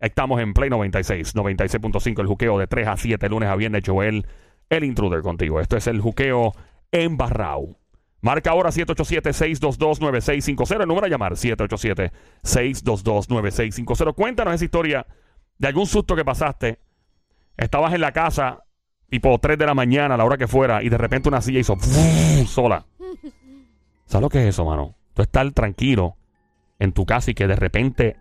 Estamos 0.00 0.40
en 0.40 0.54
Play 0.54 0.70
96, 0.70 1.34
96.5, 1.34 2.20
el 2.20 2.26
juqueo 2.26 2.58
de 2.58 2.68
3 2.68 2.88
a 2.88 2.96
7, 2.96 3.28
lunes 3.28 3.48
a 3.48 3.56
viernes, 3.56 3.82
Joel, 3.84 4.26
el 4.68 4.84
intruder 4.84 5.22
contigo. 5.22 5.60
Esto 5.60 5.76
es 5.76 5.88
el 5.88 6.00
juqueo 6.00 6.52
en 6.92 7.16
Barrao. 7.16 7.76
Marca 8.20 8.50
ahora 8.50 8.70
787-622-9650, 8.70 10.82
el 10.82 10.88
número 10.88 11.06
a 11.06 11.08
llamar, 11.08 11.34
787-622-9650. 11.34 14.14
Cuéntanos 14.14 14.54
esa 14.54 14.64
historia 14.64 15.06
de 15.58 15.68
algún 15.68 15.86
susto 15.86 16.16
que 16.16 16.24
pasaste. 16.24 16.80
Estabas 17.56 17.94
en 17.94 18.00
la 18.00 18.10
casa, 18.12 18.64
tipo 19.08 19.38
3 19.38 19.56
de 19.58 19.66
la 19.66 19.74
mañana, 19.74 20.14
a 20.14 20.18
la 20.18 20.24
hora 20.24 20.36
que 20.36 20.46
fuera, 20.46 20.80
y 20.82 20.88
de 20.88 20.98
repente 20.98 21.28
una 21.28 21.40
silla 21.40 21.58
hizo 21.60 21.76
sola. 22.46 22.86
¿Sabes 24.06 24.22
lo 24.22 24.30
que 24.30 24.42
es 24.42 24.48
eso, 24.54 24.64
mano? 24.64 24.94
Tú 25.14 25.22
estar 25.22 25.50
tranquilo 25.52 26.16
en 26.78 26.92
tu 26.92 27.04
casa 27.04 27.32
y 27.32 27.34
que 27.34 27.48
de 27.48 27.56
repente, 27.56 28.16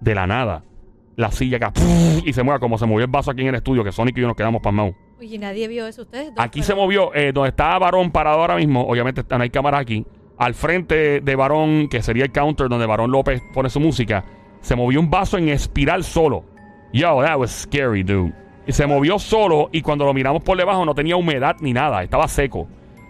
de 0.00 0.14
la 0.14 0.26
nada, 0.26 0.64
la 1.20 1.30
silla 1.30 1.58
acá 1.58 1.72
y 2.24 2.32
se 2.32 2.42
mueva 2.42 2.58
como 2.58 2.78
se 2.78 2.86
movió 2.86 3.04
el 3.04 3.10
vaso 3.10 3.30
aquí 3.30 3.42
en 3.42 3.48
el 3.48 3.54
estudio, 3.56 3.84
que 3.84 3.92
Sonic 3.92 4.16
y 4.18 4.20
yo 4.22 4.26
nos 4.26 4.36
quedamos 4.36 4.60
pasmados. 4.62 4.94
Oye, 5.18 5.38
nadie 5.38 5.68
vio 5.68 5.86
eso 5.86 6.02
ustedes. 6.02 6.34
dos, 6.34 6.44
Aquí 6.44 6.60
pero- 6.60 6.66
se 6.66 6.74
movió, 6.74 7.14
eh, 7.14 7.32
donde 7.32 7.50
está 7.50 7.78
Varón 7.78 8.10
parado 8.10 8.40
ahora 8.40 8.56
mismo, 8.56 8.82
obviamente 8.86 9.20
están, 9.20 9.40
hay 9.42 9.50
cámaras 9.50 9.80
aquí. 9.82 10.04
Al 10.38 10.54
frente 10.54 11.20
de 11.20 11.36
Varón, 11.36 11.88
que 11.88 12.02
sería 12.02 12.24
el 12.24 12.32
counter 12.32 12.68
donde 12.68 12.86
Varón 12.86 13.10
López 13.10 13.42
pone 13.52 13.68
su 13.68 13.78
música, 13.80 14.24
se 14.62 14.74
movió 14.74 14.98
un 14.98 15.10
vaso 15.10 15.36
en 15.36 15.50
espiral 15.50 16.02
solo. 16.04 16.44
Yo, 16.92 17.22
that 17.22 17.36
was 17.38 17.50
scary, 17.50 18.02
dude. 18.02 18.32
Y 18.66 18.72
se 18.72 18.86
movió 18.86 19.18
solo 19.18 19.68
y 19.72 19.82
cuando 19.82 20.04
lo 20.06 20.14
miramos 20.14 20.42
por 20.42 20.56
debajo 20.56 20.84
no 20.84 20.94
tenía 20.94 21.16
humedad 21.16 21.56
ni 21.60 21.72
nada, 21.72 22.02
estaba 22.02 22.26
seco. 22.28 22.66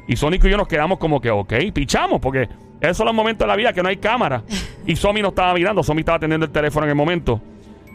Y 0.09 0.16
Sonic 0.16 0.45
y 0.45 0.51
yo 0.51 0.56
nos 0.56 0.66
quedamos 0.66 0.98
como 0.98 1.20
que, 1.20 1.30
ok, 1.30 1.52
pichamos, 1.73 2.18
porque 2.20 2.48
esos 2.80 2.96
son 2.96 3.06
los 3.06 3.15
momentos 3.15 3.46
de 3.46 3.48
la 3.48 3.56
vida 3.56 3.73
que 3.73 3.82
no 3.82 3.88
hay 3.88 3.98
cámara. 3.98 4.42
Y 4.87 4.96
Somi 4.96 5.23
no 5.23 5.29
estaba 5.29 5.54
mirando, 5.54 5.82
Somi 5.84 6.01
estaba 6.01 6.16
atendiendo 6.16 6.46
el 6.46 6.52
teléfono 6.52 6.84
en 6.87 6.90
el 6.90 6.96
momento. 6.96 7.40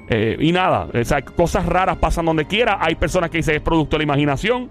Eh, 0.09 0.37
y 0.39 0.51
nada, 0.51 0.87
o 0.93 1.03
sea, 1.03 1.23
cosas 1.23 1.65
raras 1.65 1.97
pasan 1.97 2.25
donde 2.25 2.45
quiera. 2.45 2.77
Hay 2.79 2.93
personas 2.95 3.29
que 3.31 3.37
dicen 3.37 3.55
es 3.55 3.61
producto 3.61 3.95
de 3.95 3.99
la 3.99 4.03
imaginación. 4.03 4.69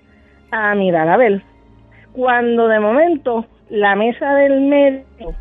a 0.50 0.74
mirar 0.74 1.08
a 1.08 1.16
ver. 1.16 1.42
Cuando 2.12 2.68
de 2.68 2.80
momento 2.80 3.46
la 3.70 3.96
mesa 3.96 4.34
del 4.34 4.60
medio 4.60 5.34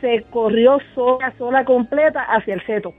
se 0.00 0.24
corrió 0.30 0.78
sola, 0.94 1.32
sola 1.38 1.64
completa 1.64 2.22
hacia 2.22 2.54
el 2.54 2.64
seto. 2.66 2.92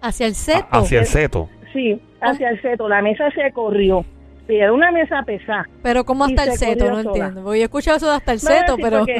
Hacia 0.00 0.26
el 0.26 0.34
seto. 0.34 0.66
Hacia 0.70 1.00
el 1.00 1.06
seto. 1.06 1.48
Sí, 1.72 2.00
hacia 2.20 2.50
el 2.50 2.60
seto. 2.60 2.88
La 2.88 3.02
mesa 3.02 3.30
se 3.30 3.50
corrió. 3.52 4.04
Y 4.48 4.56
era 4.56 4.72
una 4.72 4.90
mesa 4.92 5.22
pesada. 5.22 5.66
Pero 5.82 6.04
¿cómo 6.04 6.24
hasta 6.24 6.44
el 6.44 6.52
se 6.52 6.66
seto? 6.66 6.90
No 6.90 7.00
entiendo. 7.00 7.42
Porque 7.42 7.58
yo 7.58 7.62
he 7.62 7.64
escuchado 7.64 7.96
eso 7.96 8.08
de 8.08 8.16
hasta 8.16 8.32
el 8.32 8.40
No, 8.42 8.50
seto, 8.50 8.76
pero... 8.80 9.06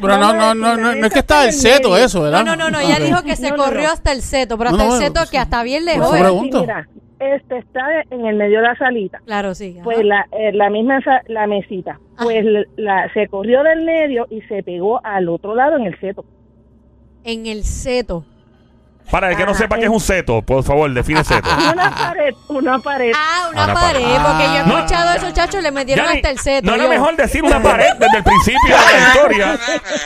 Pero 0.00 0.18
no, 0.18 0.32
no, 0.32 0.54
no, 0.54 0.76
no, 0.76 0.94
no 0.94 1.06
es 1.06 1.12
que 1.12 1.20
está 1.20 1.44
el 1.46 1.52
seto 1.52 1.96
eso, 1.96 2.22
¿verdad? 2.22 2.44
No, 2.44 2.54
no, 2.54 2.70
no, 2.70 2.70
no. 2.70 2.80
Ella 2.80 2.98
dijo 2.98 3.22
que 3.22 3.34
se 3.34 3.50
corrió 3.54 3.84
no. 3.84 3.92
hasta 3.92 4.12
el 4.12 4.22
seto, 4.22 4.58
pero 4.58 4.70
hasta 4.70 4.86
no, 4.86 4.94
el 4.94 5.02
seto 5.02 5.20
que 5.30 5.38
hasta 5.38 5.62
bien 5.62 5.84
lejos. 5.84 6.12
mira, 6.12 6.86
este 7.18 7.58
está 7.58 7.82
en 8.10 8.26
el 8.26 8.36
medio 8.36 8.60
de 8.60 8.68
la 8.68 8.76
salita. 8.76 9.20
Claro, 9.24 9.54
sí. 9.54 9.74
ajá. 9.76 9.84
Pues 9.84 10.04
la, 10.04 10.26
eh, 10.32 10.52
la 10.52 10.70
misma 10.70 11.00
la 11.28 11.46
mesita. 11.46 11.98
Pues 12.22 12.44
la, 12.76 13.12
se 13.12 13.26
corrió 13.28 13.62
del 13.62 13.84
medio 13.84 14.26
y 14.30 14.40
se 14.42 14.62
pegó 14.62 15.04
al 15.04 15.28
otro 15.28 15.54
lado 15.54 15.76
en 15.76 15.84
el 15.84 15.98
seto. 16.00 16.24
En 17.24 17.46
el 17.46 17.64
seto. 17.64 18.24
Para 19.10 19.30
el 19.30 19.36
que 19.36 19.44
no 19.44 19.54
sepa 19.54 19.76
qué 19.76 19.82
es 19.82 19.86
es- 19.88 19.92
un 19.92 20.00
seto, 20.00 20.42
por 20.42 20.62
favor, 20.64 20.92
define 20.92 21.24
seto. 21.24 21.48
Una 21.72 21.90
pared, 21.94 22.34
una 22.48 22.78
pared. 22.78 23.12
Ah, 23.14 23.48
una, 23.52 23.64
Una 23.64 23.74
pared, 23.74 24.02
pared. 24.02 24.16
porque 24.26 24.44
yo 24.44 24.54
he 24.54 24.66
No. 24.66 24.76
escuchado 24.78 25.08
a 25.10 25.14
esos 25.16 25.32
chachos 25.32 25.62
le 25.62 25.70
metieron 25.72 26.06
hasta 26.06 26.30
el 26.30 26.38
seto. 26.38 26.66
no 26.66 26.74
era 26.74 26.84
yo- 26.84 26.90
mejor 26.90 27.16
decir 27.16 27.42
una 27.42 27.60
pared 27.62 27.86
desde 27.98 28.16
el 28.18 28.22
principio 28.24 28.76
de 28.76 28.92
la 28.92 29.08
historia. 29.14 29.58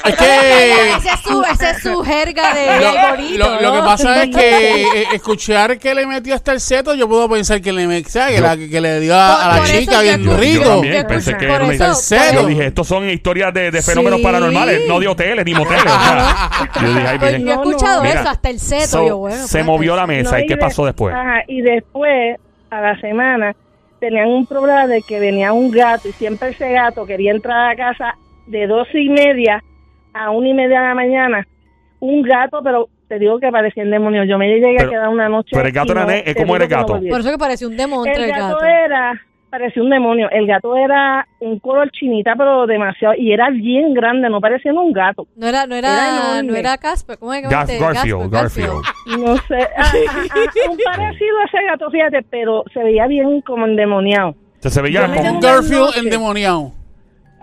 Es 0.05 0.17
que... 0.17 0.91
Esa 0.97 1.15
es 1.15 1.21
su, 1.21 1.43
esa 1.45 1.71
es 1.71 1.83
su 1.83 2.03
jerga 2.03 2.55
de 2.55 3.37
Lo, 3.39 3.61
lo- 3.61 3.73
que 3.75 3.79
pasa 3.81 4.23
es 4.25 4.35
que 4.35 4.83
eh, 5.03 5.05
escuchar 5.15 5.79
que 5.79 5.95
le 5.95 6.07
metió 6.07 6.35
hasta 6.35 6.53
el 6.53 6.61
seto, 6.61 6.95
yo 6.95 7.09
puedo 7.09 7.29
pensar 7.29 7.61
que 7.61 7.73
le, 7.73 7.87
que, 8.03 8.11
Yo- 8.37 8.41
la- 8.43 8.57
que 8.57 8.81
le 8.81 9.01
dio 9.01 9.15
a, 9.15 9.49
la 9.49 9.57
por 9.59 9.67
chica 9.67 10.01
bien 10.01 10.23
Yo 10.25 10.37
rico. 10.37 10.65
también 10.65 11.03
Yo 11.03 11.07
pensé 11.09 11.37
que 11.37 11.45
era. 11.45 12.33
Yo 12.33 12.47
dije, 12.47 12.67
estos 12.67 12.87
son 12.89 13.09
historias 13.11 13.53
de, 13.53 13.71
de 13.71 13.83
fenómenos 13.83 14.19
Sí. 14.19 14.25
paranormales, 14.25 14.83
no 14.89 14.99
de 15.01 15.09
hoteles 15.09 15.45
ni 15.45 15.55
moteles. 15.55 15.85
o 15.85 15.87
sea, 15.87 16.51
yo 16.81 16.89
dije, 16.95 17.07
ay, 17.09 17.19
Pues 17.19 17.41
yo 17.41 17.49
he 17.49 17.53
escuchado 17.55 18.03
Mira, 18.03 18.21
eso, 18.21 18.31
hasta 18.31 18.49
el 18.51 18.61
seto. 18.61 18.85
So, 18.99 19.09
yo, 19.09 19.19
bueno, 19.19 19.37
se 19.37 19.63
movió 19.63 19.97
la 19.97 20.07
mesa. 20.07 20.39
No, 20.39 20.45
¿Y 20.45 20.47
qué 20.47 20.55
de- 20.55 20.61
pasó 20.61 20.85
después? 20.85 21.15
Ajá, 21.15 21.43
y 21.47 21.61
después, 21.61 22.39
a 22.71 22.81
la 22.81 23.01
semana, 23.01 23.55
tenían 24.01 24.29
un 24.29 24.47
problema 24.47 24.87
de 24.87 25.03
que 25.03 25.19
venía 25.21 25.53
un 25.53 25.71
gato 25.71 26.09
y 26.09 26.13
siempre 26.13 26.51
ese 26.51 26.73
gato 26.73 27.07
quería 27.07 27.31
entrar 27.33 27.59
a 27.59 27.69
la 27.71 27.77
casa 27.77 28.15
de 28.47 28.67
doce 28.67 29.01
y 29.01 29.09
media 29.09 29.63
a 30.13 30.31
una 30.31 30.49
y 30.49 30.55
media 30.55 30.81
de 30.81 30.87
la 30.89 30.95
mañana. 30.95 31.47
Un 32.01 32.23
gato, 32.23 32.61
pero 32.63 32.89
te 33.09 33.19
digo 33.19 33.39
que 33.39 33.51
parecía 33.51 33.83
un 33.85 33.91
demonio. 33.91 34.25
Yo 34.25 34.37
me 34.39 34.49
llegué 34.49 34.75
Pero- 34.77 34.89
a 34.89 34.91
quedar 34.91 35.09
una 35.09 35.29
noche. 35.29 35.51
pero 35.53 35.67
el 35.67 35.73
gato 35.73 35.89
y 35.89 35.91
era 35.93 36.01
no- 36.03 36.07
ne- 36.11 36.23
te 36.23 36.35
¿cómo 36.35 36.57
era 36.57 36.65
el 36.65 36.71
no 36.71 36.77
gato? 36.77 36.93
Por 37.09 37.21
eso 37.21 37.31
que 37.31 37.39
pareció 37.39 37.69
un 37.69 37.77
demonio 37.77 38.13
El 38.13 38.25
el 38.25 38.31
gato 38.31 38.55
gato. 38.57 38.65
era, 38.65 39.21
parecía 39.59 39.83
un 39.83 39.91
demonio. 39.91 40.29
El 40.31 40.47
gato 40.47 40.75
era 40.77 41.27
un 41.39 41.59
color 41.61 41.91
chinita, 41.93 42.35
pero 42.37 42.67
demasiado, 42.67 43.15
y 43.17 43.33
era 43.33 43.51
bien 43.51 43.95
grande, 43.95 44.29
no 44.29 44.41
parecía 44.41 44.73
un 44.73 44.93
gato. 44.93 45.29
No 45.37 45.47
era, 45.47 45.67
no 45.67 45.77
Era 45.77 46.43
no 46.43 46.55
era 46.57 46.77
Casper. 46.77 47.19
¿Cómo 47.19 47.33
es 47.33 47.43
que 47.43 47.49
Gar- 47.49 47.67
me 47.69 47.79
Garfield, 47.79 48.31
Garfield. 48.33 48.83
No 49.19 49.37
sé, 49.37 49.61
ah, 49.79 49.93
ah, 50.09 50.25
ah, 50.31 50.71
un 50.71 50.79
parecido 50.85 51.39
a 51.39 51.45
ese 51.45 51.67
gato, 51.71 51.91
fíjate, 51.91 52.23
pero 52.31 52.65
se 52.73 52.83
veía 52.83 53.07
bien 53.07 53.41
como 53.43 53.67
endemoniado. 53.67 54.35
Se, 54.59 54.71
se 54.71 54.83
veía 54.83 55.07
como... 55.07 55.35
Un 55.35 55.41
Garfield 55.41 55.97
endemoniado. 55.99 56.73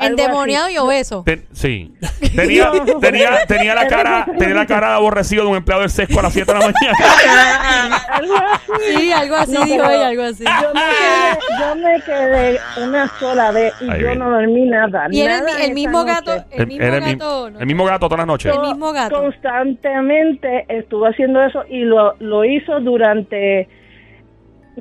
Endemoniado 0.08 0.70
y 0.70 0.78
obeso. 0.78 1.24
Ten- 1.26 1.46
sí. 1.52 1.94
Tenía, 2.36 2.72
tenía, 3.02 3.46
tenía 3.48 3.76
la 3.76 3.88
cara, 3.88 4.26
tenía 4.38 4.56
la 4.56 4.66
cara 4.66 4.90
de 4.90 4.94
aborrecido 4.96 5.44
de 5.44 5.50
un 5.52 5.58
empleado 5.58 5.82
del 5.82 5.90
sesco 5.90 6.20
a 6.20 6.24
las 6.24 6.34
7 6.34 6.52
de 6.54 6.60
la 6.60 6.66
mañana. 6.66 7.98
Algo 8.10 8.36
así. 8.36 8.98
Sí, 8.98 9.12
algo 9.12 9.36
así, 9.36 9.52
No, 9.54 9.64
dijo 9.66 9.78
pero 9.78 9.90
ella, 9.92 10.08
algo 10.08 10.24
así. 10.24 10.44
Yo 10.44 10.74
me 10.74 10.82
quedé 10.82 11.60
yo 11.60 11.76
me 11.76 12.02
quedé 12.02 12.60
una 12.84 13.08
sola 13.20 13.52
vez 13.52 13.74
y 13.82 13.86
Ahí 13.86 14.00
yo 14.02 14.08
viene. 14.08 14.16
no 14.16 14.30
dormí 14.32 14.66
nada. 14.66 15.08
Y 15.12 15.22
era 15.22 15.38
el, 15.38 15.42
nada 15.44 15.54
mi- 15.58 15.64
el 15.64 15.66
esa 15.66 15.74
mismo 15.74 16.04
noche. 16.04 16.12
gato, 16.14 16.46
el 16.52 16.68
mismo 16.68 16.84
Era 16.86 16.98
el, 16.98 17.04
mi- 17.04 17.12
gato. 17.14 17.50
¿no? 17.52 17.60
el 17.60 17.66
mismo 17.66 17.86
gato 17.86 18.00
todas 18.08 18.18
las 18.20 18.28
noches. 18.28 18.54
El 18.56 18.62
mismo 18.62 18.92
gato. 18.94 19.16
Constantemente 19.22 20.66
estuvo 20.70 21.06
haciendo 21.06 21.44
eso 21.44 21.64
y 21.70 21.80
lo, 21.82 22.16
lo 22.20 22.46
hizo 22.46 22.80
durante, 22.80 23.68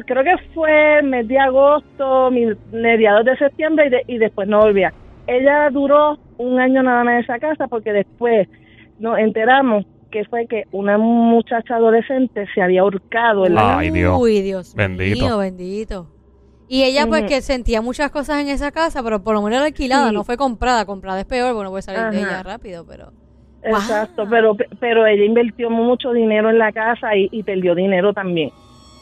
creo 0.07 0.25
que 0.25 0.35
fue 0.55 1.03
mes 1.03 1.27
de 1.29 1.39
agosto, 1.39 2.31
mi- 2.31 2.55
mediados 2.73 3.25
de 3.25 3.37
septiembre 3.37 3.87
y, 3.87 3.91
de- 3.91 4.05
y 4.07 4.19
después 4.19 4.49
no 4.49 4.61
volvía. 4.61 4.93
Ella 5.31 5.71
duró 5.71 6.19
un 6.39 6.59
año 6.59 6.83
nada 6.83 7.05
más 7.05 7.15
en 7.15 7.21
esa 7.21 7.39
casa 7.39 7.69
porque 7.69 7.93
después 7.93 8.49
nos 8.99 9.19
enteramos 9.19 9.85
que 10.11 10.25
fue 10.25 10.47
que 10.47 10.65
una 10.73 10.99
muchacha 10.99 11.77
adolescente 11.77 12.47
se 12.53 12.61
había 12.61 12.81
ahorcado 12.81 13.47
en 13.47 13.55
la 13.55 13.79
Ay, 13.79 13.91
Dios. 13.91 14.19
Uy, 14.21 14.41
Dios 14.43 14.75
Bendito. 14.75 15.25
mío, 15.25 15.39
bendito. 15.39 16.07
Y 16.69 16.83
ella 16.85 17.07
pues 17.07 17.25
que 17.25 17.41
sentía 17.43 17.81
muchas 17.83 18.11
cosas 18.11 18.41
en 18.41 18.49
esa 18.49 18.71
casa, 18.73 19.03
pero 19.03 19.23
por 19.23 19.35
lo 19.35 19.43
menos 19.43 19.59
era 19.59 19.67
alquilada, 19.67 20.09
Sí. 20.09 20.15
no 20.15 20.25
fue 20.25 20.37
comprada. 20.37 20.85
Comprada 20.85 21.21
es 21.21 21.27
peor, 21.27 21.55
bueno, 21.55 21.71
puede 21.71 21.83
salir 21.83 22.11
de 22.13 22.19
ella 22.21 22.43
rápido, 22.43 22.85
pero... 22.87 23.13
Exacto, 23.63 24.23
Wow. 24.23 24.31
pero 24.31 24.57
pero 24.81 25.07
ella 25.07 25.25
invirtió 25.25 25.69
mucho 25.69 26.13
dinero 26.13 26.49
en 26.49 26.59
la 26.59 26.73
casa 26.73 27.15
y, 27.15 27.29
y 27.31 27.43
perdió 27.43 27.75
dinero 27.75 28.13
también. 28.15 28.51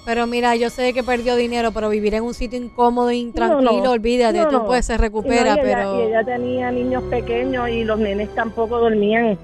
Pero 0.09 0.27
mira, 0.27 0.57
yo 0.57 0.71
sé 0.71 0.95
que 0.95 1.03
perdió 1.03 1.37
dinero, 1.37 1.71
pero 1.71 1.91
vivir 1.91 2.15
en 2.15 2.25
un 2.25 2.33
sitio 2.33 2.59
incómodo 2.59 3.11
e 3.11 3.17
intranquilo, 3.17 3.73
No, 3.73 3.85
no. 3.85 3.91
olvídate, 3.91 4.39
No, 4.39 4.49
tú 4.49 4.57
no. 4.61 4.65
pues 4.65 4.87
se 4.87 4.95
Y 4.95 4.97
no, 4.97 5.03
recupera, 5.03 5.51
y 5.51 5.53
ella- 5.53 5.63
pero... 5.63 5.99
y 5.99 6.03
ella 6.07 6.25
tenía 6.25 6.71
niños 6.71 7.03
pequeños 7.11 7.69
y 7.69 7.85
los 7.85 7.99
nenes 7.99 8.35
tampoco 8.35 8.79
dormían. 8.79 9.37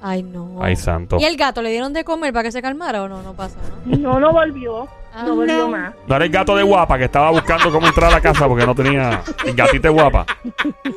Ay, 0.00 0.22
no. 0.22 0.58
Ay, 0.60 0.76
santo. 0.76 1.16
¿Y 1.18 1.24
el 1.24 1.36
gato 1.36 1.62
le 1.62 1.70
dieron 1.70 1.92
de 1.92 2.04
comer 2.04 2.32
para 2.32 2.44
que 2.44 2.52
se 2.52 2.62
calmara 2.62 3.02
o 3.02 3.08
no? 3.08 3.22
No 3.22 3.32
pasa, 3.34 3.56
¿no? 3.86 3.96
No, 3.96 4.20
no 4.20 4.30
volvió, 4.32 4.86
Ah, 5.12 5.24
no 5.26 5.34
volvió 5.34 5.66
más. 5.68 5.94
No 6.06 6.14
era 6.14 6.24
el 6.26 6.30
gato 6.30 6.54
de 6.54 6.62
guapa 6.62 6.96
que 6.96 7.04
estaba 7.06 7.32
buscando 7.32 7.72
cómo 7.72 7.88
entrar 7.88 8.12
a 8.12 8.14
la 8.14 8.20
casa 8.20 8.46
porque 8.46 8.64
no 8.64 8.76
tenía 8.76 9.20
el 9.44 9.52
gatito 9.56 9.88
de 9.88 9.94
guapa. 9.94 10.26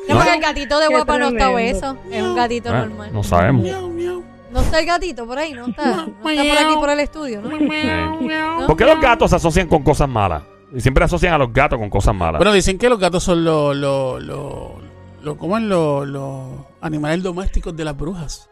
No, 0.08 0.14
porque 0.16 0.32
el 0.34 0.40
gatito 0.40 0.78
de 0.78 0.86
Qué 0.86 0.94
guapa 0.94 1.18
no 1.18 1.28
está 1.30 1.50
obeso, 1.50 1.96
es 2.08 2.22
un 2.22 2.36
gatito 2.36 2.70
Ah, 2.72 2.82
normal. 2.86 3.10
no 3.12 3.24
sabemos. 3.24 3.62
Miau, 3.64 3.88
miau. 3.88 4.22
No 4.56 4.62
está 4.62 4.80
el 4.80 4.86
gatito 4.86 5.26
por 5.26 5.38
ahí, 5.38 5.52
no 5.52 5.66
está. 5.66 6.06
No 6.06 6.30
está 6.30 6.54
por 6.54 6.58
aquí 6.58 6.74
por 6.76 6.90
el 6.90 7.00
estudio, 7.00 7.42
¿no? 7.42 7.50
¿No? 7.50 8.66
¿Por 8.66 8.74
qué 8.74 8.86
los 8.86 8.98
gatos 8.98 9.28
se 9.28 9.36
asocian 9.36 9.68
con 9.68 9.82
cosas 9.82 10.08
malas? 10.08 10.44
Y 10.74 10.80
siempre 10.80 11.04
asocian 11.04 11.34
a 11.34 11.38
los 11.38 11.52
gatos 11.52 11.78
con 11.78 11.90
cosas 11.90 12.14
malas. 12.14 12.38
Bueno, 12.38 12.54
dicen 12.54 12.78
que 12.78 12.88
los 12.88 12.98
gatos 12.98 13.22
son 13.22 13.44
los, 13.44 13.76
los, 13.76 14.22
los, 14.22 14.72
los, 15.22 15.36
¿cómo 15.36 15.58
es? 15.58 15.62
Los, 15.64 16.08
los 16.08 16.44
animales 16.80 17.22
domésticos 17.22 17.76
de 17.76 17.84
las 17.84 17.98
brujas. 17.98 18.48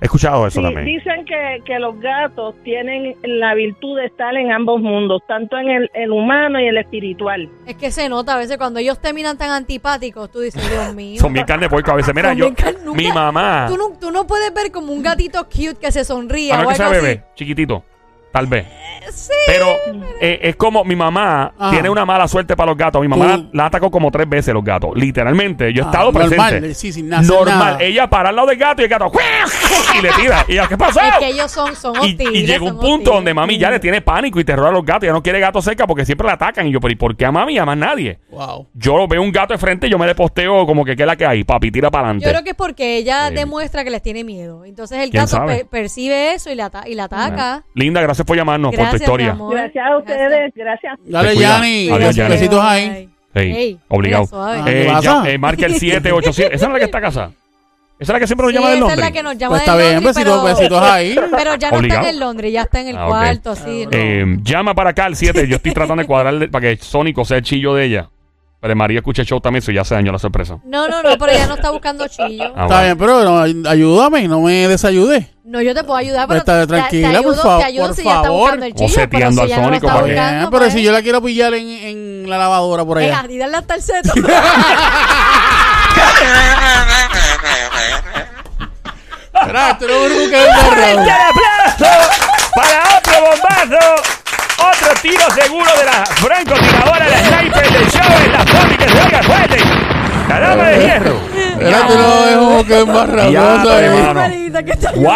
He 0.00 0.04
escuchado 0.04 0.46
eso 0.46 0.60
Sí, 0.60 0.62
también. 0.64 0.84
dicen 0.84 1.24
que, 1.24 1.62
que 1.64 1.78
los 1.78 1.98
gatos 2.00 2.54
tienen 2.64 3.14
la 3.22 3.54
virtud 3.54 3.96
de 3.98 4.06
estar 4.06 4.34
en 4.36 4.50
ambos 4.52 4.80
mundos, 4.80 5.22
tanto 5.26 5.56
en 5.58 5.68
el, 5.70 5.90
el 5.94 6.10
humano 6.12 6.60
y 6.60 6.66
el 6.66 6.78
espiritual. 6.78 7.48
Es 7.66 7.76
que 7.76 7.90
se 7.90 8.08
nota 8.08 8.34
a 8.34 8.38
veces 8.38 8.58
cuando 8.58 8.78
ellos 8.80 9.00
terminan 9.00 9.38
tan 9.38 9.50
antipáticos, 9.50 10.30
tú 10.30 10.40
dices, 10.40 10.68
Dios 10.70 10.94
mío. 10.96 11.20
Son 11.20 11.32
bien 11.32 11.46
carne 11.46 11.66
de 11.66 11.70
puerco 11.70 11.90
a 11.92 11.94
veces. 11.94 12.14
Mira, 12.14 12.32
yo, 12.34 12.46
nunca- 12.46 12.72
mi 12.94 13.10
mamá, 13.12 13.66
Tú 13.68 13.76
no, 13.76 13.98
tú 13.98 14.10
no 14.10 14.26
puedes 14.26 14.52
ver 14.54 14.70
como 14.72 14.92
un 14.92 15.02
gatito 15.02 15.44
cute 15.44 15.76
que 15.80 15.92
se 15.92 16.04
sonríe 16.04 16.52
a 16.52 16.60
o 16.60 16.62
no 16.62 16.68
que 16.70 16.74
sea 16.74 16.86
algo 16.86 16.98
así. 16.98 17.06
bebé, 17.06 17.24
chiquitito, 17.34 17.84
tal 18.32 18.46
vez. 18.46 18.66
Sí. 19.10 19.32
Pero 19.46 19.66
eh, 20.20 20.38
es 20.42 20.56
como 20.56 20.84
mi 20.84 20.94
mamá 20.94 21.52
Ajá. 21.58 21.70
tiene 21.70 21.88
una 21.88 22.04
mala 22.04 22.28
suerte 22.28 22.54
para 22.56 22.70
los 22.72 22.76
gatos. 22.78 23.00
Mi 23.00 23.08
mamá 23.08 23.48
la 23.52 23.66
atacó 23.66 23.90
como 23.90 24.10
tres 24.10 24.28
veces 24.28 24.52
los 24.52 24.62
gatos. 24.62 24.90
Literalmente. 24.94 25.72
Yo 25.72 25.82
he 25.82 25.86
Ah, 25.86 25.88
estado 25.90 26.12
normal, 26.12 26.28
presente. 26.50 26.70
eh, 26.70 26.74
sí, 26.74 26.92
sin 26.92 27.12
hacer 27.12 27.26
Normal. 27.34 27.58
nada. 27.58 27.78
Ella 27.82 28.08
para 28.10 28.28
al 28.28 28.36
lado 28.36 28.48
del 28.48 28.58
gato 28.58 28.82
y 28.82 28.84
el 28.84 28.90
gato 28.90 29.10
y 29.98 30.02
le 30.02 30.10
tira. 30.12 30.44
¿Y 30.46 30.68
qué 30.68 30.76
pasó? 30.76 31.00
Es 31.00 31.14
que 31.18 31.28
ellos 31.28 31.50
son, 31.50 31.74
son 31.74 31.94
Y, 31.96 31.98
hostiles. 32.12 32.34
y 32.34 32.46
llega 32.46 32.62
un 32.64 32.72
punto 32.72 32.86
hostiles. 32.90 33.14
donde 33.14 33.34
mami 33.34 33.58
ya 33.58 33.70
le 33.70 33.80
tiene 33.80 34.02
pánico 34.02 34.38
y 34.40 34.44
terror 34.44 34.66
a 34.66 34.70
los 34.72 34.84
gatos. 34.84 35.06
Ya 35.06 35.12
no 35.12 35.22
quiere 35.22 35.40
gatos 35.40 35.64
cerca 35.64 35.86
porque 35.86 36.04
siempre 36.04 36.26
la 36.26 36.34
atacan. 36.34 36.66
Y 36.66 36.72
yo, 36.72 36.80
pero 36.80 36.92
¿y 36.92 36.96
por 36.96 37.16
qué 37.16 37.24
a 37.24 37.32
mami 37.32 37.54
y 37.54 37.58
a 37.58 37.64
más 37.64 37.78
nadie? 37.78 38.18
Wow. 38.30 38.68
Yo 38.74 39.08
veo 39.08 39.22
un 39.22 39.32
gato 39.32 39.54
de 39.54 39.58
frente 39.58 39.86
y 39.86 39.90
yo 39.90 39.98
me 39.98 40.06
le 40.06 40.14
posteo 40.14 40.66
como 40.66 40.84
que 40.84 40.94
qué 40.96 41.04
es 41.04 41.06
la 41.06 41.16
que 41.16 41.24
hay. 41.26 41.44
Papi, 41.44 41.70
tira 41.70 41.90
para 41.90 42.04
Yo 42.04 42.10
adelante. 42.10 42.28
creo 42.30 42.44
que 42.44 42.50
es 42.50 42.56
porque 42.56 42.96
ella 42.98 43.28
Sí. 43.28 43.34
demuestra 43.34 43.84
que 43.84 43.90
les 43.90 44.02
tiene 44.02 44.22
miedo. 44.22 44.64
Entonces 44.66 44.98
el 44.98 45.10
¿Quién 45.10 45.24
gato 45.24 45.46
percibe 45.70 46.34
eso 46.34 46.50
y 46.50 46.54
la, 46.54 46.66
ata- 46.66 46.86
y 46.86 46.94
la 46.94 47.04
ataca. 47.04 47.64
Linda, 47.74 48.00
gracias 48.02 48.17
por 48.26 48.36
llamarnos, 48.36 48.70
por 48.70 48.76
tu 48.76 48.82
Gracias, 48.82 49.00
historia. 49.02 49.36
Gracias 49.50 49.86
a 49.86 49.96
ustedes, 49.98 50.52
gracias. 50.54 50.98
Dale. 51.04 51.36
Yanni. 51.36 51.90
Adiós, 51.90 52.16
Yanni. 52.16 52.30
Besitos 52.34 52.60
ahí. 52.64 53.08
Sí, 53.34 53.40
Ey, 53.40 53.78
obligado. 53.88 54.26
Eh, 54.66 54.90
eh, 55.26 55.38
marca 55.38 55.66
el 55.66 55.74
787. 55.74 56.54
¿Esa 56.56 56.66
es 56.66 56.72
la 56.72 56.78
que 56.78 56.84
está 56.86 57.00
casa? 57.00 57.30
¿Esa 58.00 58.12
es 58.12 58.14
la 58.14 58.20
que 58.20 58.26
siempre 58.26 58.44
nos 58.46 58.52
Sí, 58.52 58.58
llama 58.58 58.68
de 58.70 58.74
esa 58.76 58.80
Londres? 58.80 58.98
es 58.98 59.04
la 59.04 59.12
que 59.12 59.22
nos 59.22 59.38
llama 59.38 59.50
Pues 59.50 59.60
de 59.60 59.64
está 59.64 59.76
bien, 59.76 59.94
Londres, 59.94 60.14
besitos, 60.16 60.40
pero, 60.42 60.54
besitos 60.56 60.82
ahí. 60.82 61.18
pero 61.36 61.54
ya 61.56 61.70
no 61.70 61.76
Obligado. 61.78 62.00
está 62.00 62.10
en 62.10 62.20
Londres, 62.20 62.52
ya 62.52 62.62
está 62.62 62.80
en 62.80 62.88
el 62.88 62.96
Ah, 62.96 63.06
cuarto, 63.08 63.56
sí. 63.56 63.84
¿no? 63.86 63.90
Eh, 63.92 64.36
llama 64.42 64.74
para 64.74 64.90
acá 64.90 65.04
al 65.04 65.16
7. 65.16 65.46
Yo 65.48 65.56
estoy 65.56 65.72
tratando 65.72 66.00
de 66.02 66.06
cuadrarle 66.06 66.48
para 66.48 66.68
que 66.68 66.82
Sónico 66.82 67.24
sea 67.24 67.38
el 67.38 67.42
chillo 67.42 67.74
de 67.74 67.84
ella. 67.84 68.08
Pero 68.60 68.74
María 68.74 68.98
escucha 68.98 69.22
el 69.22 69.28
show 69.28 69.40
también, 69.40 69.62
eso 69.62 69.70
ya 69.70 69.84
se 69.84 69.94
dañó 69.94 70.10
la 70.10 70.18
sorpresa. 70.18 70.58
No, 70.64 70.88
no, 70.88 71.00
no, 71.00 71.16
pero 71.16 71.30
ella 71.30 71.46
no 71.46 71.54
está 71.54 71.70
buscando 71.70 72.08
chillo. 72.08 72.42
Ah, 72.56 72.62
Está 72.62 72.66
bueno. 72.66 72.82
bien, 72.82 72.98
pero 72.98 73.24
no, 73.24 73.40
ay- 73.40 73.62
ayúdame, 73.68 74.26
no 74.26 74.40
me 74.40 74.66
desayude. 74.66 75.30
No, 75.44 75.62
yo 75.62 75.72
te 75.74 75.84
puedo 75.84 75.96
ayudar, 75.96 76.26
pero 76.26 76.40
Está 76.40 76.62
te- 76.62 76.66
tranquila, 76.66 77.12
te, 77.18 77.22
por 77.22 77.36
favor, 77.36 77.58
te 77.60 77.64
ayudo 77.66 77.86
por 77.86 77.94
si 77.94 78.00
ella 78.02 78.10
está 78.10 78.22
favor. 78.24 78.40
buscando 78.40 78.66
el 78.66 78.72
O 78.72 78.74
chillo, 78.74 78.88
pero 78.94 79.02
seteando 79.04 79.34
si 79.36 79.40
al 79.40 79.46
ella 79.46 79.56
no 79.56 79.62
lo 79.62 79.68
Sónico 79.68 79.86
está 79.86 79.94
para 79.94 80.06
que- 80.06 80.12
buscando, 80.12 80.38
Bien, 80.38 80.50
pero 80.50 80.62
pues, 80.64 80.72
si 80.74 80.82
yo 80.82 80.92
la 80.92 81.02
quiero 81.02 81.22
pillar 81.22 81.54
en, 81.54 81.68
en 81.68 82.28
la 82.30 82.38
lavadora 82.38 82.84
por 82.84 82.98
allá. 82.98 83.22
Venga, 83.22 83.46
y 83.46 83.52
hasta 83.54 83.74
el 83.76 83.82
seto. 83.82 84.12
Espera, 89.34 89.70
esto 89.70 89.86
no 89.86 89.92
es 89.94 90.10
un 90.12 90.18
buque 90.24 90.36
de 90.36 90.52
¡Fuerte 90.52 90.90
el 90.90 90.96
perro. 90.96 91.12
aplauso 91.30 92.10
para 92.54 92.98
otro 92.98 93.14
bombazo! 93.20 94.17
Otro 94.70 94.92
tiro 95.02 95.22
seguro 95.34 95.70
de 95.78 95.84
la 95.84 96.04
francotiradora, 96.06 97.08
la 97.08 97.18
sniper 97.24 97.70
del 97.72 97.90
show 97.90 98.12
en 98.24 98.32
la 98.32 98.40
Sony 98.46 98.76
que 98.78 98.88
se 98.88 99.00
oiga 99.02 99.22
fuerte. 99.22 99.58
La 100.28 100.40
dama 100.40 100.64
de 100.64 100.84
hierro. 100.84 101.16
Espera, 101.34 101.78
esto 101.80 101.94
no 101.98 102.26
es 102.28 102.36
un 102.36 102.56
de 104.52 104.64
que 104.64 104.72
está- 104.72 104.92
¡Wow! 104.92 105.08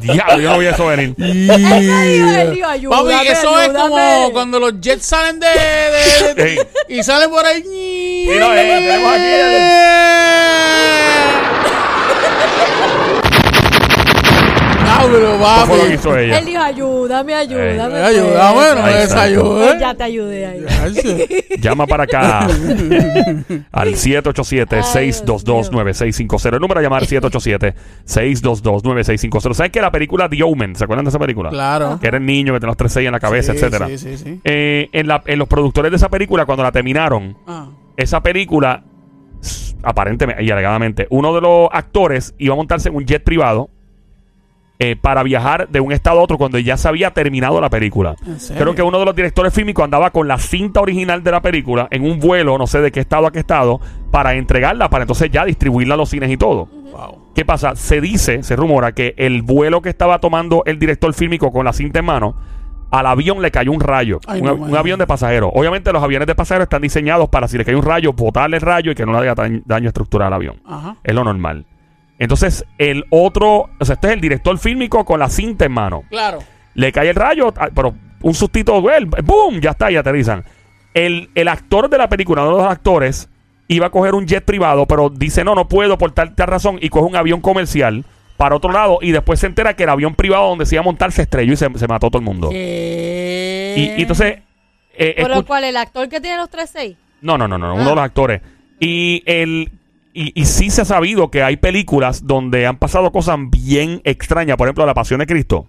Diablo, 0.00 0.38
yo 0.40 0.50
no 0.52 0.58
vi 0.58 0.66
eso 0.66 0.86
venir. 0.86 1.14
Papi, 2.90 3.28
eso 3.28 3.60
es 3.60 3.68
como 3.70 4.30
cuando 4.32 4.60
los 4.60 4.80
jets 4.80 5.06
salen 5.06 5.40
de, 5.40 5.48
de- 5.48 6.34
de- 6.34 6.68
y 6.88 7.02
salen 7.02 7.30
por 7.30 7.44
ahí. 7.46 8.28
No, 8.38 8.54
eh, 8.54 8.56
tenemos 8.56 9.12
aquí 9.12 9.24
Diablo, 15.10 15.38
¿Qué 15.38 15.66
fue 15.66 15.76
lo 15.76 15.82
que 15.82 15.88
papi. 15.88 15.94
hizo 15.94 16.16
ella? 16.18 16.38
Él 16.38 16.44
dijo, 16.44 16.62
ayúdame, 16.62 17.34
ayúdame. 17.34 17.98
Eh, 17.98 18.02
ayuda, 18.04 18.52
bueno, 18.52 18.80
Ahí 18.82 18.94
me 18.94 19.02
está. 19.02 19.24
desayude. 19.24 19.80
Ya 19.80 19.94
te 19.94 20.02
ayudé 20.04 20.46
ahí. 20.46 20.64
Llama 21.60 21.86
para 21.86 22.04
acá 22.04 22.40
al 23.72 23.88
787-622-9650. 23.94 26.54
El 26.54 26.60
número 26.60 26.80
a 26.80 26.82
llamar 26.82 27.02
787-622-9650. 27.04 29.54
¿Sabes 29.54 29.72
que 29.72 29.80
la 29.80 29.90
película 29.90 30.28
The 30.28 30.42
Omen? 30.42 30.74
¿Se 30.76 30.84
acuerdan 30.84 31.04
de 31.04 31.10
esa 31.10 31.18
película? 31.18 31.50
Claro. 31.50 31.98
Que 32.00 32.08
era 32.08 32.16
el 32.18 32.26
niño 32.26 32.52
que 32.54 32.60
tenía 32.60 32.68
los 32.68 32.76
tres 32.76 32.92
sellos 32.92 33.08
en 33.08 33.12
la 33.12 33.20
cabeza, 33.20 33.52
Sí, 33.52 33.58
etcétera. 33.58 33.86
Sí, 33.88 33.98
sí, 33.98 34.16
sí. 34.18 34.40
Eh, 34.44 34.88
en, 34.92 35.08
la- 35.08 35.22
en 35.26 35.38
los 35.38 35.48
productores 35.48 35.90
de 35.90 35.96
esa 35.96 36.08
película, 36.08 36.46
cuando 36.46 36.62
la 36.62 36.72
terminaron, 36.72 37.36
Ah. 37.46 37.68
esa 37.96 38.22
película, 38.22 38.84
s- 39.42 39.74
aparentemente 39.82 40.42
y 40.44 40.50
alegadamente, 40.50 41.06
uno 41.10 41.34
de 41.34 41.40
los 41.40 41.68
actores 41.72 42.34
iba 42.38 42.54
a 42.54 42.56
montarse 42.56 42.88
en 42.88 42.96
un 42.96 43.04
jet 43.04 43.22
privado 43.22 43.70
eh, 44.80 44.94
para 44.94 45.22
viajar 45.24 45.68
de 45.68 45.80
un 45.80 45.90
estado 45.90 46.20
a 46.20 46.22
otro 46.22 46.38
cuando 46.38 46.58
ya 46.58 46.76
se 46.76 46.86
había 46.86 47.10
terminado 47.10 47.60
la 47.60 47.68
película. 47.68 48.14
¿En 48.24 48.38
serio? 48.38 48.62
Creo 48.62 48.74
que 48.76 48.82
uno 48.82 48.98
de 49.00 49.04
los 49.04 49.14
directores 49.16 49.52
fílmicos 49.52 49.84
andaba 49.84 50.10
con 50.10 50.28
la 50.28 50.38
cinta 50.38 50.80
original 50.80 51.24
de 51.24 51.32
la 51.32 51.42
película 51.42 51.88
en 51.90 52.04
un 52.04 52.20
vuelo, 52.20 52.56
no 52.58 52.66
sé 52.66 52.80
de 52.80 52.92
qué 52.92 53.00
estado 53.00 53.26
a 53.26 53.32
qué 53.32 53.40
estado, 53.40 53.80
para 54.10 54.34
entregarla, 54.34 54.88
para 54.88 55.02
entonces 55.02 55.30
ya 55.30 55.44
distribuirla 55.44 55.94
a 55.94 55.96
los 55.96 56.08
cines 56.08 56.30
y 56.30 56.36
todo. 56.36 56.66
Wow. 56.66 57.32
¿Qué 57.34 57.44
pasa? 57.44 57.74
Se 57.74 58.00
dice, 58.00 58.42
se 58.42 58.56
rumora 58.56 58.92
que 58.92 59.14
el 59.16 59.42
vuelo 59.42 59.82
que 59.82 59.88
estaba 59.88 60.20
tomando 60.20 60.62
el 60.64 60.78
director 60.78 61.12
fílmico 61.12 61.50
con 61.50 61.64
la 61.64 61.72
cinta 61.72 61.98
en 61.98 62.04
mano, 62.04 62.36
al 62.90 63.06
avión 63.06 63.42
le 63.42 63.50
cayó 63.50 63.72
un 63.72 63.80
rayo. 63.80 64.20
Ay, 64.26 64.40
un, 64.40 64.46
no, 64.46 64.54
un 64.54 64.76
avión 64.76 64.98
de 64.98 65.06
pasajeros. 65.06 65.50
Obviamente 65.54 65.92
los 65.92 66.02
aviones 66.02 66.26
de 66.26 66.34
pasajeros 66.34 66.66
están 66.66 66.82
diseñados 66.82 67.28
para 67.28 67.48
si 67.48 67.58
le 67.58 67.64
cae 67.64 67.74
un 67.74 67.82
rayo, 67.82 68.12
botarle 68.12 68.56
el 68.56 68.62
rayo 68.62 68.92
y 68.92 68.94
que 68.94 69.04
no 69.04 69.12
le 69.12 69.18
haga 69.18 69.34
daño, 69.34 69.60
daño 69.64 69.88
estructural 69.88 70.28
al 70.28 70.34
avión. 70.34 70.56
Ajá. 70.64 70.96
Es 71.02 71.14
lo 71.14 71.24
normal. 71.24 71.66
Entonces, 72.18 72.64
el 72.78 73.04
otro, 73.10 73.70
o 73.78 73.84
sea, 73.84 73.94
este 73.94 74.08
es 74.08 74.12
el 74.14 74.20
director 74.20 74.58
fílmico 74.58 75.04
con 75.04 75.20
la 75.20 75.28
cinta 75.28 75.64
en 75.64 75.72
mano. 75.72 76.02
Claro. 76.10 76.38
Le 76.74 76.90
cae 76.92 77.10
el 77.10 77.14
rayo, 77.14 77.52
ah, 77.56 77.68
pero 77.74 77.94
un 78.22 78.34
sustito, 78.34 78.80
¡boom! 78.80 79.60
Ya 79.60 79.70
está, 79.70 79.90
y 79.90 79.96
aterrizan. 79.96 80.44
El, 80.94 81.30
el 81.34 81.48
actor 81.48 81.88
de 81.88 81.98
la 81.98 82.08
película, 82.08 82.42
uno 82.42 82.56
de 82.56 82.62
los 82.64 82.72
actores, 82.72 83.28
iba 83.68 83.86
a 83.86 83.90
coger 83.90 84.14
un 84.14 84.26
jet 84.26 84.44
privado, 84.44 84.86
pero 84.86 85.10
dice, 85.10 85.44
no, 85.44 85.54
no 85.54 85.68
puedo 85.68 85.96
por 85.98 86.10
tal, 86.12 86.34
tal 86.34 86.48
razón, 86.48 86.78
y 86.80 86.88
coge 86.88 87.06
un 87.06 87.16
avión 87.16 87.40
comercial 87.40 88.04
para 88.36 88.54
otro 88.56 88.72
lado, 88.72 88.98
y 89.02 89.10
después 89.12 89.38
se 89.40 89.46
entera 89.46 89.74
que 89.74 89.82
el 89.84 89.88
avión 89.90 90.14
privado 90.14 90.48
donde 90.48 90.64
se 90.66 90.74
iba 90.76 90.80
a 90.80 90.84
montar 90.84 91.12
se 91.12 91.22
estrelló 91.22 91.52
y 91.52 91.56
se, 91.56 91.68
se 91.76 91.86
mató 91.88 92.08
todo 92.08 92.18
el 92.18 92.24
mundo. 92.24 92.50
¿Qué? 92.50 93.74
Y, 93.76 93.82
y 93.98 94.02
entonces... 94.02 94.38
eh, 94.94 95.14
Pero 95.16 95.34
escu- 95.36 95.46
¿cuál? 95.46 95.64
¿El 95.64 95.76
actor 95.76 96.08
que 96.08 96.20
tiene 96.20 96.36
los 96.36 96.50
3-6? 96.50 96.96
no, 97.20 97.36
no, 97.38 97.46
no, 97.48 97.58
no, 97.58 97.74
uno 97.74 97.82
Ah. 97.82 97.88
de 97.88 97.94
los 97.94 98.04
actores. 98.04 98.40
Y 98.80 99.22
el 99.26 99.70
y, 100.20 100.32
y 100.34 100.44
sí 100.46 100.70
se 100.70 100.82
ha 100.82 100.84
sabido 100.84 101.30
que 101.30 101.42
hay 101.42 101.56
películas 101.56 102.26
donde 102.26 102.66
han 102.66 102.76
pasado 102.78 103.10
cosas 103.12 103.36
bien 103.50 104.00
extrañas. 104.04 104.56
Por 104.56 104.66
ejemplo, 104.66 104.84
La 104.86 104.94
Pasión 104.94 105.20
de 105.20 105.26
Cristo. 105.26 105.66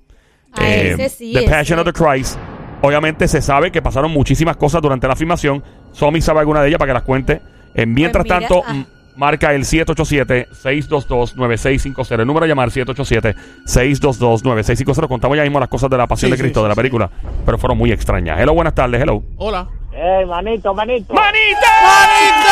Ah, 0.53 0.67
Eh, 0.67 0.91
ese 0.97 1.09
sí. 1.09 1.33
The 1.33 1.39
ese. 1.45 1.49
Passion 1.49 1.79
of 1.79 1.85
the 1.85 1.93
Christ. 1.93 2.37
Obviamente 2.81 3.27
se 3.27 3.41
sabe 3.41 3.71
que 3.71 3.81
pasaron 3.81 4.11
muchísimas 4.11 4.55
cosas 4.57 4.81
durante 4.81 5.07
la 5.07 5.15
filmación. 5.15 5.63
Somi 5.91 6.21
sabe 6.21 6.39
alguna 6.39 6.61
de 6.61 6.69
ellas 6.69 6.77
para 6.79 6.89
que 6.89 6.93
las 6.93 7.03
cuente. 7.03 7.41
Eh, 7.75 7.85
mientras 7.85 8.25
Pues 8.25 8.37
mira, 8.39 8.47
tanto, 8.47 8.63
ah. 8.65 8.85
marca 9.17 9.53
el 9.53 9.63
787-622-9650. 9.65 12.19
El 12.19 12.25
número 12.27 12.45
a 12.45 12.47
llamar 12.47 12.69
787-622-9650. 12.69 15.07
Contamos 15.07 15.35
ya 15.37 15.43
mismo 15.43 15.59
las 15.59 15.69
cosas 15.69 15.89
de 15.89 15.97
la 15.97 16.07
Pasión 16.07 16.29
Sí, 16.31 16.37
de 16.37 16.41
Cristo, 16.41 16.61
sí, 16.61 16.63
de 16.63 16.69
la 16.69 16.75
sí. 16.75 16.79
película. 16.79 17.09
Pero 17.45 17.57
fueron 17.57 17.77
muy 17.77 17.91
extrañas. 17.91 18.39
Hello, 18.39 18.53
buenas 18.53 18.73
tardes. 18.75 19.01
Hello. 19.01 19.21
Hola. 19.37 19.67
Eh, 19.91 20.23
manito, 20.25 20.73
manito. 20.73 21.13
¡Manito! 21.13 21.67
¡Manito! 21.83 22.47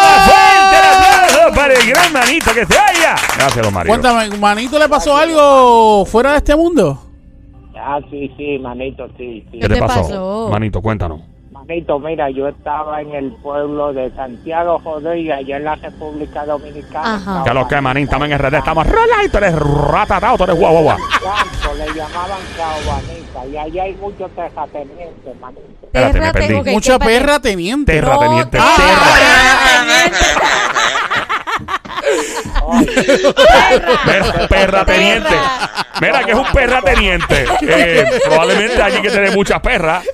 ¡Más 0.00 0.26
fuerte 0.26 0.42
el 0.42 0.45
aplauso 1.46 1.54
para 1.54 1.74
el 1.74 1.86
gran 1.88 2.12
manito 2.12 2.52
que 2.52 2.66
se 2.66 2.78
haya! 2.78 3.14
Gracias, 3.36 3.64
don 3.64 3.74
Mario. 3.74 3.90
Cuéntame, 3.90 4.36
¿manito 4.38 4.78
le 4.78 4.88
pasó 4.88 5.16
algo 5.16 6.04
fuera 6.06 6.32
de 6.32 6.36
este 6.38 6.56
mundo? 6.56 7.02
Ah, 7.78 8.00
sí, 8.10 8.32
sí, 8.36 8.58
manito, 8.58 9.06
sí, 9.16 9.46
sí. 9.50 9.58
¿Qué 9.60 9.68
¿Qué 9.68 9.74
te 9.74 9.80
pasó? 9.80 10.02
pasó? 10.02 10.48
Manito, 10.50 10.82
cuéntanos. 10.82 11.20
Manito, 11.52 11.98
mira, 11.98 12.30
yo 12.30 12.48
estaba 12.48 13.00
en 13.00 13.12
el 13.14 13.32
pueblo 13.42 13.92
de 13.92 14.10
Santiago 14.14 14.80
Joder, 14.84 15.32
allá 15.32 15.56
en 15.56 15.64
la 15.64 15.74
República 15.74 16.44
Dominicana. 16.46 17.16
Ajá. 17.16 17.44
Que 17.44 17.54
los 17.54 17.66
que, 17.66 17.80
manín, 17.80 18.04
estamos 18.04 18.28
en 18.30 18.38
RD, 18.38 18.54
estamos 18.54 18.86
rola 18.86 19.24
y 19.24 19.28
tú 19.28 19.38
eres 19.38 19.54
ratatao, 19.58 20.36
tú 20.36 20.44
eres 20.44 20.56
guau, 20.56 20.72
guau, 20.72 20.84
guau. 20.84 20.96
Campo, 20.98 21.74
le 21.76 21.86
llamaban 21.86 22.38
Caubanita, 22.56 23.46
y 23.52 23.56
allá 23.56 23.82
hay 23.82 23.94
muchos 23.94 24.30
terratenientes, 24.32 25.40
manito. 25.40 25.62
Espérate, 25.82 26.20
me 26.20 26.32
perdí. 26.32 26.70
Mucha 26.72 26.92
¿qué 26.94 26.98
pasa? 26.98 27.10
perra 27.10 27.40
teniente. 27.40 27.92
Terra 27.92 28.14
No, 28.14 28.20
teniente. 28.20 28.58
Mira, 34.06 34.48
perra 34.48 34.84
teniente. 34.84 35.34
Mira 36.00 36.24
que 36.24 36.30
es 36.32 36.36
un 36.36 36.46
perra 36.52 36.82
teniente. 36.82 37.46
Eh, 37.62 38.04
probablemente 38.24 38.82
allí 38.82 39.02
que 39.02 39.10
tiene 39.10 39.30
muchas 39.30 39.60
perras. 39.60 40.04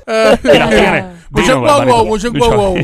Y 0.42 0.58
las 0.58 0.70
tiene. 0.70 1.21
Mucho 1.32 1.60
guau, 1.60 2.06
mucho 2.06 2.30
guau, 2.32 2.52
guau. 2.74 2.76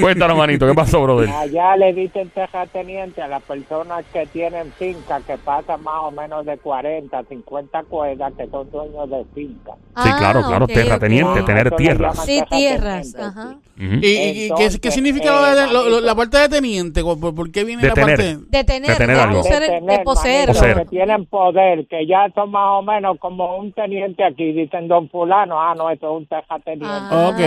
Cuéntanos, 0.00 0.36
manito, 0.36 0.66
¿qué 0.66 0.74
pasó, 0.74 1.02
brother? 1.02 1.28
Allá 1.30 1.76
le 1.76 1.92
dicen 1.92 2.30
terrateniente 2.30 3.20
a 3.20 3.28
las 3.28 3.42
personas 3.42 4.04
que 4.12 4.26
tienen 4.26 4.72
finca, 4.78 5.20
que 5.26 5.36
pasan 5.38 5.82
más 5.82 6.00
o 6.04 6.10
menos 6.10 6.46
de 6.46 6.56
40, 6.58 7.22
50 7.28 7.82
cuerdas, 7.84 8.32
que 8.38 8.46
son 8.48 8.70
dueños 8.70 9.10
de 9.10 9.24
finca. 9.34 9.72
Sí, 10.02 10.08
claro, 10.18 10.40
Ah, 10.44 10.48
claro, 10.48 10.64
ok, 10.64 10.72
terrateniente, 10.72 11.40
ok. 11.40 11.46
tener 11.46 11.70
tierras. 11.76 12.24
Sí, 12.24 12.42
tierras. 12.50 13.14
Ajá. 13.16 13.56
¿Y, 13.80 13.84
y- 13.84 13.86
y 13.86 14.02
qué, 14.02 14.46
Entonces, 14.48 14.80
qué 14.80 14.90
significa 14.90 15.26
eh, 15.28 15.30
lo 15.30 15.42
de- 15.54 15.66
lo- 15.66 15.72
lo- 15.72 15.82
manito. 15.82 16.00
la 16.00 16.14
parte 16.16 16.38
de 16.38 16.48
teniente? 16.48 17.02
¿Por, 17.04 17.34
por 17.34 17.50
qué 17.52 17.62
viene 17.62 17.82
De 17.82 17.88
la 17.88 17.94
tener. 17.94 18.16
parte? 18.16 18.36
De 18.48 18.64
tener, 18.64 18.90
De 18.90 18.96
tener 18.96 19.16
de 19.16 19.22
algo. 19.22 19.40
poseer- 19.42 19.60
de 19.60 19.66
tener, 19.68 20.02
poseer. 20.02 20.48
manito, 20.48 20.52
Poseer. 20.60 20.76
que 20.78 20.84
tienen 20.86 21.26
poder, 21.26 21.86
que 21.86 22.06
ya 22.06 22.28
son 22.34 22.50
más 22.50 22.66
o 22.70 22.82
menos 22.82 23.18
como 23.20 23.56
un 23.58 23.72
teniente 23.72 24.24
aquí, 24.24 24.52
dicen 24.52 24.88
don 24.88 25.08
fulano, 25.10 25.60
ah, 25.60 25.74
no, 25.76 25.90
eso 25.90 26.06
es 26.10 26.16
un 26.22 26.26
terrateniente. 26.26 26.86
Ah. 26.88 27.30
Ok. 27.32 27.38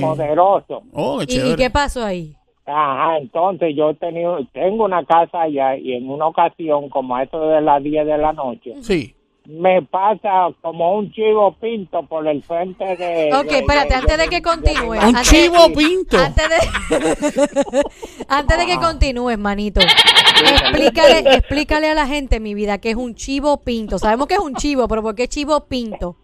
Poderoso. 0.00 0.82
Oh, 0.92 1.20
qué 1.26 1.34
¿Y, 1.52 1.56
qué 1.56 1.70
pasó 1.70 2.04
ahí? 2.04 2.34
Ajá, 2.66 3.18
entonces 3.18 3.74
yo 3.76 3.90
he 3.90 3.94
tenido, 3.94 4.38
tengo 4.52 4.84
una 4.84 5.04
casa 5.04 5.42
allá 5.42 5.76
y 5.76 5.94
en 5.94 6.08
una 6.08 6.26
ocasión, 6.28 6.88
como 6.90 7.16
a 7.16 7.24
eso 7.24 7.40
de 7.48 7.60
las 7.60 7.82
10 7.82 8.06
de 8.06 8.18
la 8.18 8.32
noche, 8.32 8.74
Sí. 8.82 9.14
me 9.46 9.82
pasa 9.82 10.48
como 10.60 10.96
un 10.96 11.10
chivo 11.10 11.56
pinto 11.60 12.04
por 12.06 12.26
el 12.28 12.40
frente 12.44 12.84
de... 12.96 13.30
Ok, 13.34 13.46
de- 13.50 13.58
espérate, 13.58 13.88
de- 13.88 13.94
antes 13.96 14.16
de 14.16 14.22
de- 14.22 14.28
que 14.28 14.36
de- 14.36 14.42
continúe. 14.42 14.92
Un 14.92 14.98
Antes- 14.98 15.28
chivo 15.28 15.72
pinto. 15.76 16.16
Antes 16.18 16.48
de, 16.48 17.42
antes 18.28 18.58
de 18.58 18.66
que 18.66 18.76
continúes, 18.78 19.38
manito, 19.38 19.80
explícale, 19.80 21.34
explícale 21.34 21.88
a 21.90 21.94
la 21.94 22.06
gente, 22.06 22.38
mi 22.38 22.54
vida, 22.54 22.78
que 22.78 22.90
es 22.90 22.96
un 22.96 23.16
chivo 23.16 23.60
pinto. 23.62 23.98
Sabemos 23.98 24.28
que 24.28 24.34
es 24.34 24.40
un 24.40 24.54
chivo, 24.54 24.86
pero 24.86 25.02
¿por 25.02 25.14
qué 25.16 25.26
chivo 25.26 25.66
pinto? 25.66 26.16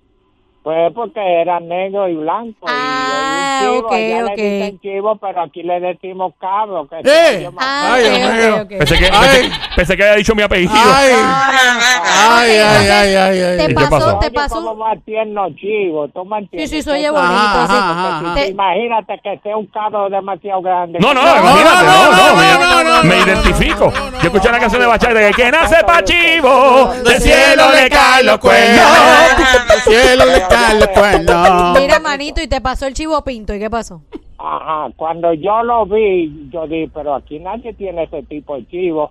Pues 0.69 0.93
porque 0.93 1.41
era 1.41 1.61
negro 1.61 2.07
y 2.09 2.15
blanco. 2.17 2.67
Ah, 2.69 3.61
y 3.63 3.65
hay 3.65 3.71
un 3.71 3.77
chivo, 3.79 3.87
ok, 3.89 3.93
allá 3.95 4.19
ok. 4.25 4.29
le 4.29 4.43
dicen 4.43 4.81
chivo, 4.81 5.17
pero 5.17 5.41
aquí 5.41 5.63
le 5.63 5.81
decimos 5.81 6.35
cabro. 6.39 6.87
Que 6.87 6.97
¡Eh! 7.07 7.51
más 7.55 7.65
Ah, 7.67 7.95
Ay, 7.95 8.05
ok, 8.05 8.11
Dios 8.13 8.29
ok, 8.29 8.35
mío. 8.37 8.63
ok. 8.65 8.69
Pensé 8.81 8.99
que, 8.99 9.05
Ay. 9.07 9.11
pensé, 9.11 9.51
pensé 9.77 9.97
que 9.97 10.03
había 10.03 10.17
dicho 10.17 10.35
mi 10.35 10.43
apellido. 10.43 10.71
Ay, 10.75 11.15
ay, 12.21 12.51
ay, 12.59 12.89
ay, 12.91 13.15
ay, 13.17 13.41
ay. 13.41 13.57
Te 13.57 13.65
¿Y 13.65 13.67
qué 13.69 13.75
pasó, 13.75 13.91
pasó? 13.91 14.19
te 14.19 14.27
Oye, 14.27 14.35
pasó. 14.35 14.75
más 14.75 14.99
tierno 15.07 15.49
chivo, 15.57 16.09
¿tú 16.09 16.25
me 16.27 16.37
Sí, 16.39 16.43
entiendes? 16.45 16.71
sí, 16.71 16.83
se 16.83 16.91
oye 16.91 17.03
Que- 17.05 17.11
bonito. 17.13 17.33
Ajá, 17.33 17.67
sí. 17.67 17.73
ajá, 17.75 18.19
ajá. 18.19 18.35
Te- 18.35 18.49
Imagínate 18.49 19.21
que 19.25 19.39
sea 19.43 19.57
un 19.57 19.67
cabro 19.69 20.11
demasiado 20.11 20.61
grande. 20.61 20.99
No, 21.01 21.15
no, 21.15 21.23
No, 21.23 21.29
imagínate, 21.39 21.85
no, 21.87 21.93
no, 21.93 22.11
no, 22.11 22.11
no, 22.11 22.37
me, 22.37 22.43
no, 22.45 22.53
no, 22.53 22.59
me 22.59 22.67
no, 22.67 22.77
identifico. 23.32 23.85
no, 23.90 23.90
no, 23.90 24.11
no, 24.11 24.18
Yo 24.20 24.26
escuché 24.28 24.49
una 24.49 24.58
canción 24.61 24.80
de 24.82 24.87
bachata 24.88 25.14
de 25.14 25.32
que 25.32 25.50
nace 25.50 25.85
pa' 25.85 26.02
chivo, 26.02 26.88
Del 26.94 27.04
del 27.04 27.20
cielo 27.20 27.62
le 27.73 27.88
caen 27.90 28.26
los 28.26 28.38
cuernos. 28.38 28.87
Del 29.68 29.80
cielo 29.80 30.25
le 30.26 30.42
caen 30.49 30.78
los 30.80 30.88
cuernos. 30.88 31.78
Mira, 31.78 32.00
manito, 32.00 32.40
y 32.42 32.49
te 32.49 32.61
pasó 32.61 32.87
el 32.87 32.94
chivo 32.94 33.23
pinto. 33.25 33.54
¿Y 33.54 33.58
qué 33.58 33.70
pasó? 33.70 34.02
Ajá, 34.38 34.88
cuando 34.97 35.32
yo 35.35 35.62
lo 35.64 35.85
vi, 35.87 36.49
yo 36.52 36.66
dije, 36.66 36.88
pero 36.94 37.14
aquí 37.14 37.38
nadie 37.40 37.73
tiene 37.75 38.04
ese 38.04 38.23
tipo 38.23 38.54
de 38.56 38.66
chivo. 38.68 39.11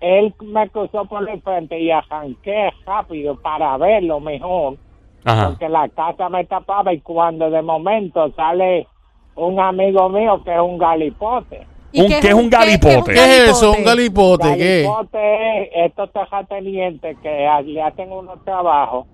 Él 0.00 0.34
me 0.42 0.68
cruzó 0.70 1.04
por 1.04 1.28
el 1.28 1.40
frente 1.42 1.78
y 1.78 1.90
arranqué 1.90 2.70
rápido 2.86 3.36
para 3.40 3.76
verlo 3.78 4.20
mejor, 4.20 4.76
Ajá. 5.24 5.48
porque 5.48 5.68
la 5.68 5.88
casa 5.90 6.28
me 6.28 6.44
tapaba 6.44 6.92
y 6.92 7.00
cuando 7.00 7.50
de 7.50 7.62
momento 7.62 8.30
sale 8.36 8.86
un 9.34 9.58
amigo 9.60 10.08
mío 10.08 10.42
que 10.44 10.54
es 10.54 10.60
un 10.60 10.78
galipote. 10.78 11.66
¿Y 11.96 12.00
Un- 12.02 12.08
¿qué 12.08 12.28
es 12.28 12.34
un 12.34 12.50
galipote? 12.50 13.12
¿Qué 13.14 13.20
es 13.44 13.50
eso? 13.50 13.70
Un 13.72 13.84
galipote, 13.84 14.56
¿qué? 14.56 14.82
Galipote 14.82 15.62
es 15.62 15.68
estos 15.86 16.12
terratenientes 16.12 17.16
que 17.22 17.48
le 17.66 17.82
hacen 17.82 18.10
unos 18.12 18.44
trabajos 18.44 19.06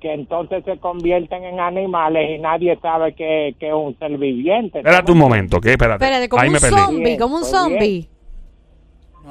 que 0.00 0.12
entonces 0.14 0.64
se 0.64 0.78
convierten 0.78 1.44
en 1.44 1.60
animales 1.60 2.30
y 2.30 2.38
nadie 2.40 2.78
sabe 2.80 3.14
que, 3.14 3.54
que 3.60 3.68
es 3.68 3.74
un 3.74 3.94
ser 3.98 4.16
viviente. 4.18 4.78
Espérate 4.78 5.12
un 5.12 5.18
momento, 5.18 5.60
¿qué? 5.60 5.72
Espérate. 5.72 6.02
Espérate, 6.04 6.28
como 6.30 6.42
Ahí 6.42 6.48
un 6.48 6.54
me 6.54 6.60
perdí. 6.60 6.76
zombie, 6.78 7.16
como 7.18 7.34
un 7.36 7.40
pues 7.42 7.50
zombie. 7.50 8.08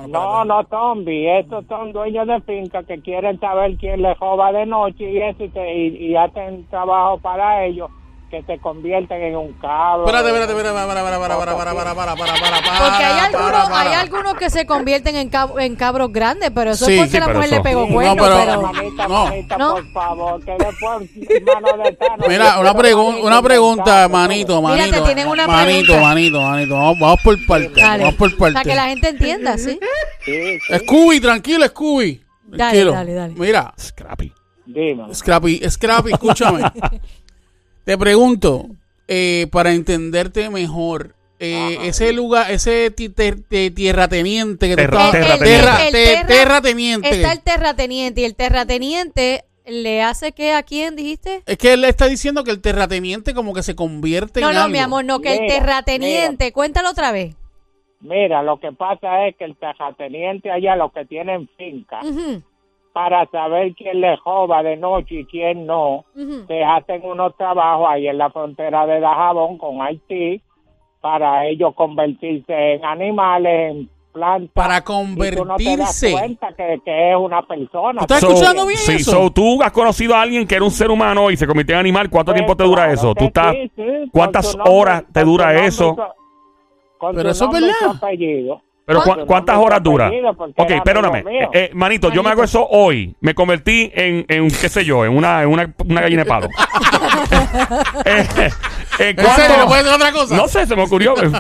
No, 0.10 0.44
no 0.46 0.64
zombies, 0.72 1.42
estos 1.44 1.66
son 1.68 1.94
dueños 1.94 2.26
de 2.28 2.42
finca 2.42 2.82
que 2.84 3.00
quieren 3.02 3.40
saber 3.40 3.76
quién 3.78 4.02
les 4.02 4.18
roba 4.20 4.52
de 4.52 4.66
noche 4.66 5.12
y 5.12 5.18
eso 5.22 5.44
y, 5.44 5.50
te- 5.50 5.76
y- 5.76 6.06
y 6.08 6.16
hacen 6.16 6.66
trabajo 6.72 7.20
para 7.20 7.64
ellos 7.66 7.90
que 8.34 8.42
se 8.52 8.58
convierten 8.58 9.22
en 9.22 9.36
un 9.38 9.54
cabro. 9.54 10.06
Espérate, 10.08 10.30
espérate, 10.30 10.52
espérate, 10.54 10.74
para, 10.76 10.88
para, 10.88 11.20
para, 11.20 11.38
para, 11.38 11.38
para, 11.38 11.56
para, 11.56 11.76
para, 11.76 11.96
para, 11.96 12.16
para, 12.16 12.62
para, 12.64 12.80
Porque 12.80 13.04
hay 13.06 13.20
algunos, 13.20 13.70
hay 13.70 13.94
algunos 13.94 14.34
que 14.34 14.50
se 14.50 14.66
convierten 14.66 15.16
en, 15.18 15.30
cab- 15.30 15.62
en 15.62 15.76
cabros 15.76 16.12
grandes, 16.12 16.50
pero 16.50 16.72
eso 16.72 16.86
Sí, 16.88 16.94
es 16.94 16.98
porque 17.02 17.12
sí, 17.12 17.20
la 17.20 17.28
mujer 17.28 17.44
eso- 17.46 17.56
le 17.58 17.62
pegó 17.62 17.86
No, 17.86 17.94
cuernos, 17.94 18.16
pero- 18.18 18.36
pero... 18.46 18.62
Mamita, 18.64 19.08
No. 19.08 19.24
mamita, 19.26 19.58
No. 19.58 19.74
por 19.76 19.92
favor, 19.92 20.44
que 20.46 20.52
después 20.52 21.10
mano 21.44 21.84
de 21.84 21.98
sano. 21.98 22.24
Mira, 22.28 22.60
una, 22.60 22.74
pregun- 22.74 23.22
una 23.24 23.42
pregunta, 23.44 24.08
manito, 24.10 24.62
Mira, 24.64 24.78
manito. 24.78 24.98
te 24.98 25.02
tienen 25.06 25.28
una 25.28 25.46
manito, 25.48 25.86
pregunta. 25.94 26.02
manito, 26.02 26.42
manito. 26.42 26.74
Vamos, 26.76 27.00
vamos 27.00 27.20
por 27.24 27.46
parte. 27.46 27.72
Dale. 27.76 28.04
Vamos 28.04 28.16
por 28.18 28.36
Para 28.38 28.64
que 28.64 28.70
la 28.70 28.76
parte. 28.78 28.90
gente 28.90 29.08
entienda, 29.10 29.58
¿sí? 29.60 29.80
Sí, 30.26 30.60
sí, 30.60 30.80
Scooby, 30.80 31.20
tranquilo, 31.20 31.68
Scooby. 31.68 32.20
Dale, 32.46 32.58
Tranquilo. 32.58 32.92
dale, 32.94 33.14
dale. 33.14 33.34
Mira, 33.38 33.74
Scrappy. 33.80 34.34
dime. 34.66 35.14
Scrappy, 35.14 35.62
Scrappy, 35.70 36.12
escúchame. 36.14 36.64
Te 37.86 37.98
pregunto, 37.98 38.68
eh, 39.08 39.48
para 39.52 39.74
entenderte 39.74 40.50
mejor, 40.50 41.16
eh, 41.40 41.78
ese 41.84 42.14
lugar, 42.14 42.50
ese 42.52 42.90
te- 42.92 43.72
tierrateniente 43.72 44.70
que 44.70 44.76
te 44.76 44.82
Terra- 44.84 45.06
estaba- 45.06 45.12
terrateniente. 45.12 45.46
terra- 45.62 45.78
El- 45.82 45.86
el 45.88 45.92
te- 45.92 46.06
terra- 46.16 46.28
terrateniente. 46.28 47.10
Está 47.10 47.32
el 47.34 47.42
terrateniente 47.42 48.22
y 48.22 48.24
el 48.26 48.36
terrateniente 48.36 49.44
le 49.66 50.02
hace 50.02 50.32
que 50.32 50.54
a 50.54 50.64
quién 50.64 50.96
dijiste? 50.96 51.42
Es 51.46 51.58
que 51.58 51.74
él 51.74 51.82
le 51.82 51.90
está 51.90 52.08
diciendo 52.08 52.44
que 52.44 52.52
el 52.52 52.62
terrateniente 52.62 53.34
como 53.34 53.54
que 53.54 53.64
se 53.64 53.76
convierte 53.76 54.40
No, 54.42 54.50
en 54.50 54.56
no, 54.56 54.62
algo. 54.64 54.72
mi 54.72 54.80
amor, 54.80 55.04
no, 55.06 55.20
que 55.20 55.34
el 55.34 55.42
Mira, 55.42 55.54
terrateniente, 55.60 56.52
cuéntalo 56.54 56.90
otra 56.92 57.12
vez. 57.12 57.36
Mira, 58.02 58.44
lo 58.44 58.60
que 58.60 58.72
pasa 58.74 59.28
es 59.28 59.36
que 59.38 59.46
el 59.46 59.56
terrateniente 59.58 60.52
allá, 60.52 60.76
los 60.76 60.92
que 60.92 61.06
tienen 61.06 61.50
finca, 61.58 62.02
Ujú, 62.04 62.42
para 62.94 63.26
saber 63.32 63.74
quién 63.76 64.00
le 64.02 64.16
roba 64.18 64.62
de 64.64 64.78
noche 64.78 65.22
y 65.22 65.26
quién 65.26 65.66
no, 65.66 66.06
ujú. 66.16 66.46
se 66.48 66.64
hacen 66.64 67.02
unos 67.04 67.36
trabajos 67.36 67.88
ahí 67.90 68.08
en 68.08 68.18
la 68.20 68.30
frontera 68.30 68.86
de 68.86 69.00
Dajabón 69.00 69.58
con 69.58 69.82
Haití 69.82 70.40
para 71.02 71.46
ellos 71.48 71.74
convertirse 71.76 72.74
en 72.76 72.86
animales, 72.86 73.72
en 73.72 73.90
plantas. 74.14 74.52
Para 74.54 74.78
y 74.78 74.84
tú 74.84 74.94
no 74.94 75.56
te 75.58 75.64
das 75.76 76.00
convertirse. 76.00 76.12
cuenta 76.12 76.54
que, 76.56 76.80
que 76.86 77.12
es 77.12 77.18
una 77.18 77.42
persona. 77.42 78.02
¿Tú 78.02 78.14
estás 78.14 78.20
So- 78.22 78.28
escuchando 78.30 78.66
bien 78.68 78.78
sí, 78.78 78.94
eso? 78.98 79.12
so, 79.12 79.30
tú 79.32 79.62
has 79.64 79.72
conocido 79.72 80.14
a 80.16 80.22
alguien 80.22 80.48
que 80.48 80.54
era 80.56 80.64
un 80.64 80.70
ser 80.72 80.92
humano 80.92 81.32
y 81.32 81.36
se 81.36 81.48
convirtió 81.48 81.74
en 81.76 81.80
animal. 81.80 82.10
¿Cuánto 82.12 82.32
Pues, 82.32 82.42
tiempo 82.42 82.56
te 82.56 82.64
dura 82.64 82.84
claro 82.84 82.94
eso? 82.94 83.16
¿Tú 83.16 83.26
estás, 83.26 83.54
sí, 83.56 83.72
sí, 83.76 83.84
con 83.84 84.10
¿Cuántas 84.12 84.56
nombre- 84.56 84.72
horas 84.72 85.04
te 85.12 85.24
dura 85.24 85.66
eso? 85.66 85.96
su- 85.96 86.02
Pero 87.16 87.34
su 87.34 87.44
eso 87.44 87.46
es 87.46 87.52
verdad. 87.52 88.72
Pero. 88.86 89.02
¿cu- 89.02 89.26
¿cuántas 89.26 89.58
horas 89.58 89.82
dura? 89.82 90.12
Ok, 90.58 90.72
perdóname. 90.84 91.20
Eh, 91.30 91.48
eh, 91.54 91.72
manito, 91.74 92.12
yo 92.12 92.22
me 92.24 92.30
hago 92.30 92.44
eso 92.44 92.68
hoy. 92.70 93.16
Me 93.22 93.34
convertí 93.34 93.92
en, 93.94 94.26
en 94.28 94.50
qué 94.50 94.68
sé 94.70 94.84
yo, 94.84 95.06
en 95.06 95.16
una, 95.16 95.42
en 95.44 95.50
una, 95.50 95.74
una 95.88 96.02
gallina 96.02 96.24
de 96.24 96.30
palo. 96.30 96.48
eh, 98.06 98.26
eh, 98.38 98.50
¿En 99.10 99.16
¿cuánto- 99.16 99.42
serio? 99.42 99.58
¿No 99.58 99.68
puede 99.68 99.84
ser 99.84 99.94
otra 99.94 100.12
cosa? 100.12 100.36
No 100.36 100.48
sé, 100.48 100.66
se 100.66 100.76
me 100.76 100.84
ocurrió. 100.84 101.16
eh, 101.24 101.32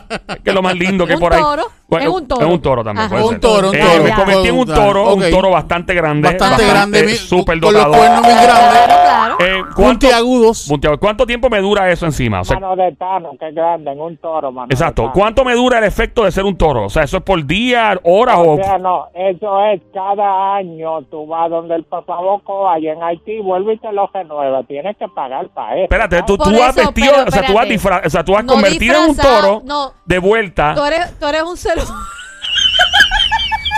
que 0.43 0.49
es 0.49 0.53
lo 0.55 0.61
más 0.61 0.75
lindo 0.75 1.05
que 1.05 1.15
Un 1.15 1.19
por 1.19 1.33
ahí. 1.33 1.41
toro. 1.41 1.63
Bueno, 1.93 2.09
Es 2.09 2.15
un 2.21 2.27
toro. 2.27 2.41
Es 2.45 2.51
un 2.53 2.61
toro 2.61 2.83
también. 2.83 3.09
Puede 3.09 3.23
Un 3.23 3.29
ser. 3.31 3.39
toro, 3.39 3.69
un 3.69 3.75
Eh, 3.75 3.79
toro. 3.79 4.03
me 4.03 4.13
convertí 4.15 4.47
en 4.49 4.57
un 4.59 4.65
toro, 4.67 5.13
un 5.15 5.29
toro 5.29 5.49
bastante 5.51 5.93
grande. 5.93 6.29
Bastante 6.29 6.65
grande, 6.67 7.03
mi- 7.03 7.13
Súper 7.13 7.59
con 7.59 7.73
los 7.73 7.83
dotado. 7.83 7.97
cuernos 7.97 8.21
muy 8.21 8.33
grandes. 8.33 8.83
Claro, 8.85 8.93
claro. 9.03 9.35
Eh, 9.39 9.61
¿cuánto, 9.75 9.75
Puntiagudos. 10.07 10.65
puntiagudo. 10.67 10.99
¿Cuánto 10.99 11.25
tiempo 11.25 11.49
me 11.49 11.59
dura 11.61 11.89
eso 11.91 12.05
encima? 12.05 12.41
O 12.41 12.43
sea, 12.43 12.59
Mano 12.59 12.75
de 12.75 12.91
Tano, 12.95 13.31
que 13.39 13.51
grande, 13.51 13.91
en 13.91 13.99
un 14.01 14.17
toro, 14.17 14.51
mano. 14.51 14.67
exacto. 14.69 15.11
¿Cuánto 15.13 15.43
me 15.43 15.53
dura 15.55 15.77
el 15.79 15.83
efecto 15.85 16.23
de 16.23 16.31
ser 16.31 16.43
un 16.45 16.57
toro? 16.57 16.85
O 16.85 16.89
sea, 16.89 17.03
¿eso 17.03 17.17
es 17.17 17.23
por 17.23 17.45
día, 17.45 17.99
horas 18.03 18.37
o...? 18.37 18.53
O 18.53 18.57
sea, 18.57 18.77
no, 18.77 19.07
eso 19.13 19.65
es 19.65 19.81
cada 19.93 20.55
año. 20.55 21.01
Tú 21.11 21.25
vas 21.27 21.49
donde 21.49 21.75
el 21.75 21.83
papá 21.83 22.17
Boco, 22.17 22.69
allá 22.69 22.93
en 22.93 23.03
Haití, 23.03 23.39
vuelve 23.39 23.73
y 23.73 23.77
te 23.77 23.91
lo 23.91 24.07
renueva. 24.13 24.63
Tienes 24.63 24.95
que 24.97 25.07
pagar 25.09 25.47
para 25.49 25.75
eso. 25.75 25.83
Espérate, 25.83 26.23
tú, 26.23 26.37
tú 26.37 26.49
has 26.63 26.75
vestido, 26.75 27.11
pero 27.13 27.27
o 27.27 27.31
sea, 27.31 27.45
tú 27.45 27.59
has, 27.59 28.05
o 28.05 28.09
sea, 28.09 28.23
tú 28.23 28.35
has 28.35 28.43
No 28.45 28.53
convertido 28.53 29.03
en 29.03 29.09
un 29.11 29.15
toro 29.17 29.61
no. 29.65 29.91
de 30.05 30.19
vuelta. 30.19 30.73
Tú 30.75 30.83
eres, 30.85 31.19
tú 31.19 31.25
eres 31.27 31.43
un 31.43 31.57
ser 31.57 31.77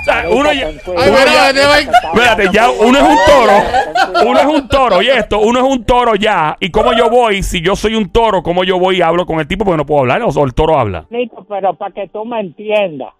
O 0.02 0.06
sea, 0.06 0.30
uno 0.30 0.54
ya, 0.54 0.70
espérate, 0.70 2.50
ya 2.54 2.70
uno 2.70 2.96
es 2.96 3.04
un 3.04 3.18
toro, 3.26 4.28
uno 4.30 4.40
es 4.40 4.46
un 4.46 4.68
toro, 4.68 5.02
y 5.02 5.08
esto, 5.08 5.40
uno 5.40 5.58
es 5.58 5.66
un 5.66 5.84
toro 5.84 6.14
ya, 6.14 6.56
y 6.60 6.70
cómo 6.70 6.94
yo 6.94 7.10
voy, 7.10 7.42
si 7.42 7.60
yo 7.60 7.76
soy 7.76 7.96
un 7.96 8.12
toro, 8.12 8.44
cómo 8.44 8.64
yo 8.64 8.78
voy 8.78 8.98
y 8.98 9.02
hablo 9.02 9.26
con 9.26 9.40
el 9.40 9.48
tipo, 9.48 9.66
porque 9.66 9.78
no 9.78 9.86
puedo 9.88 10.02
hablar, 10.02 10.22
o, 10.22 10.46
el 10.46 10.54
toro 10.54 10.78
habla. 10.78 11.08
Pero 11.10 11.74
para 11.74 11.92
que 11.92 12.08
tú 12.10 12.24
me 12.24 12.40
entiendas. 12.40 13.14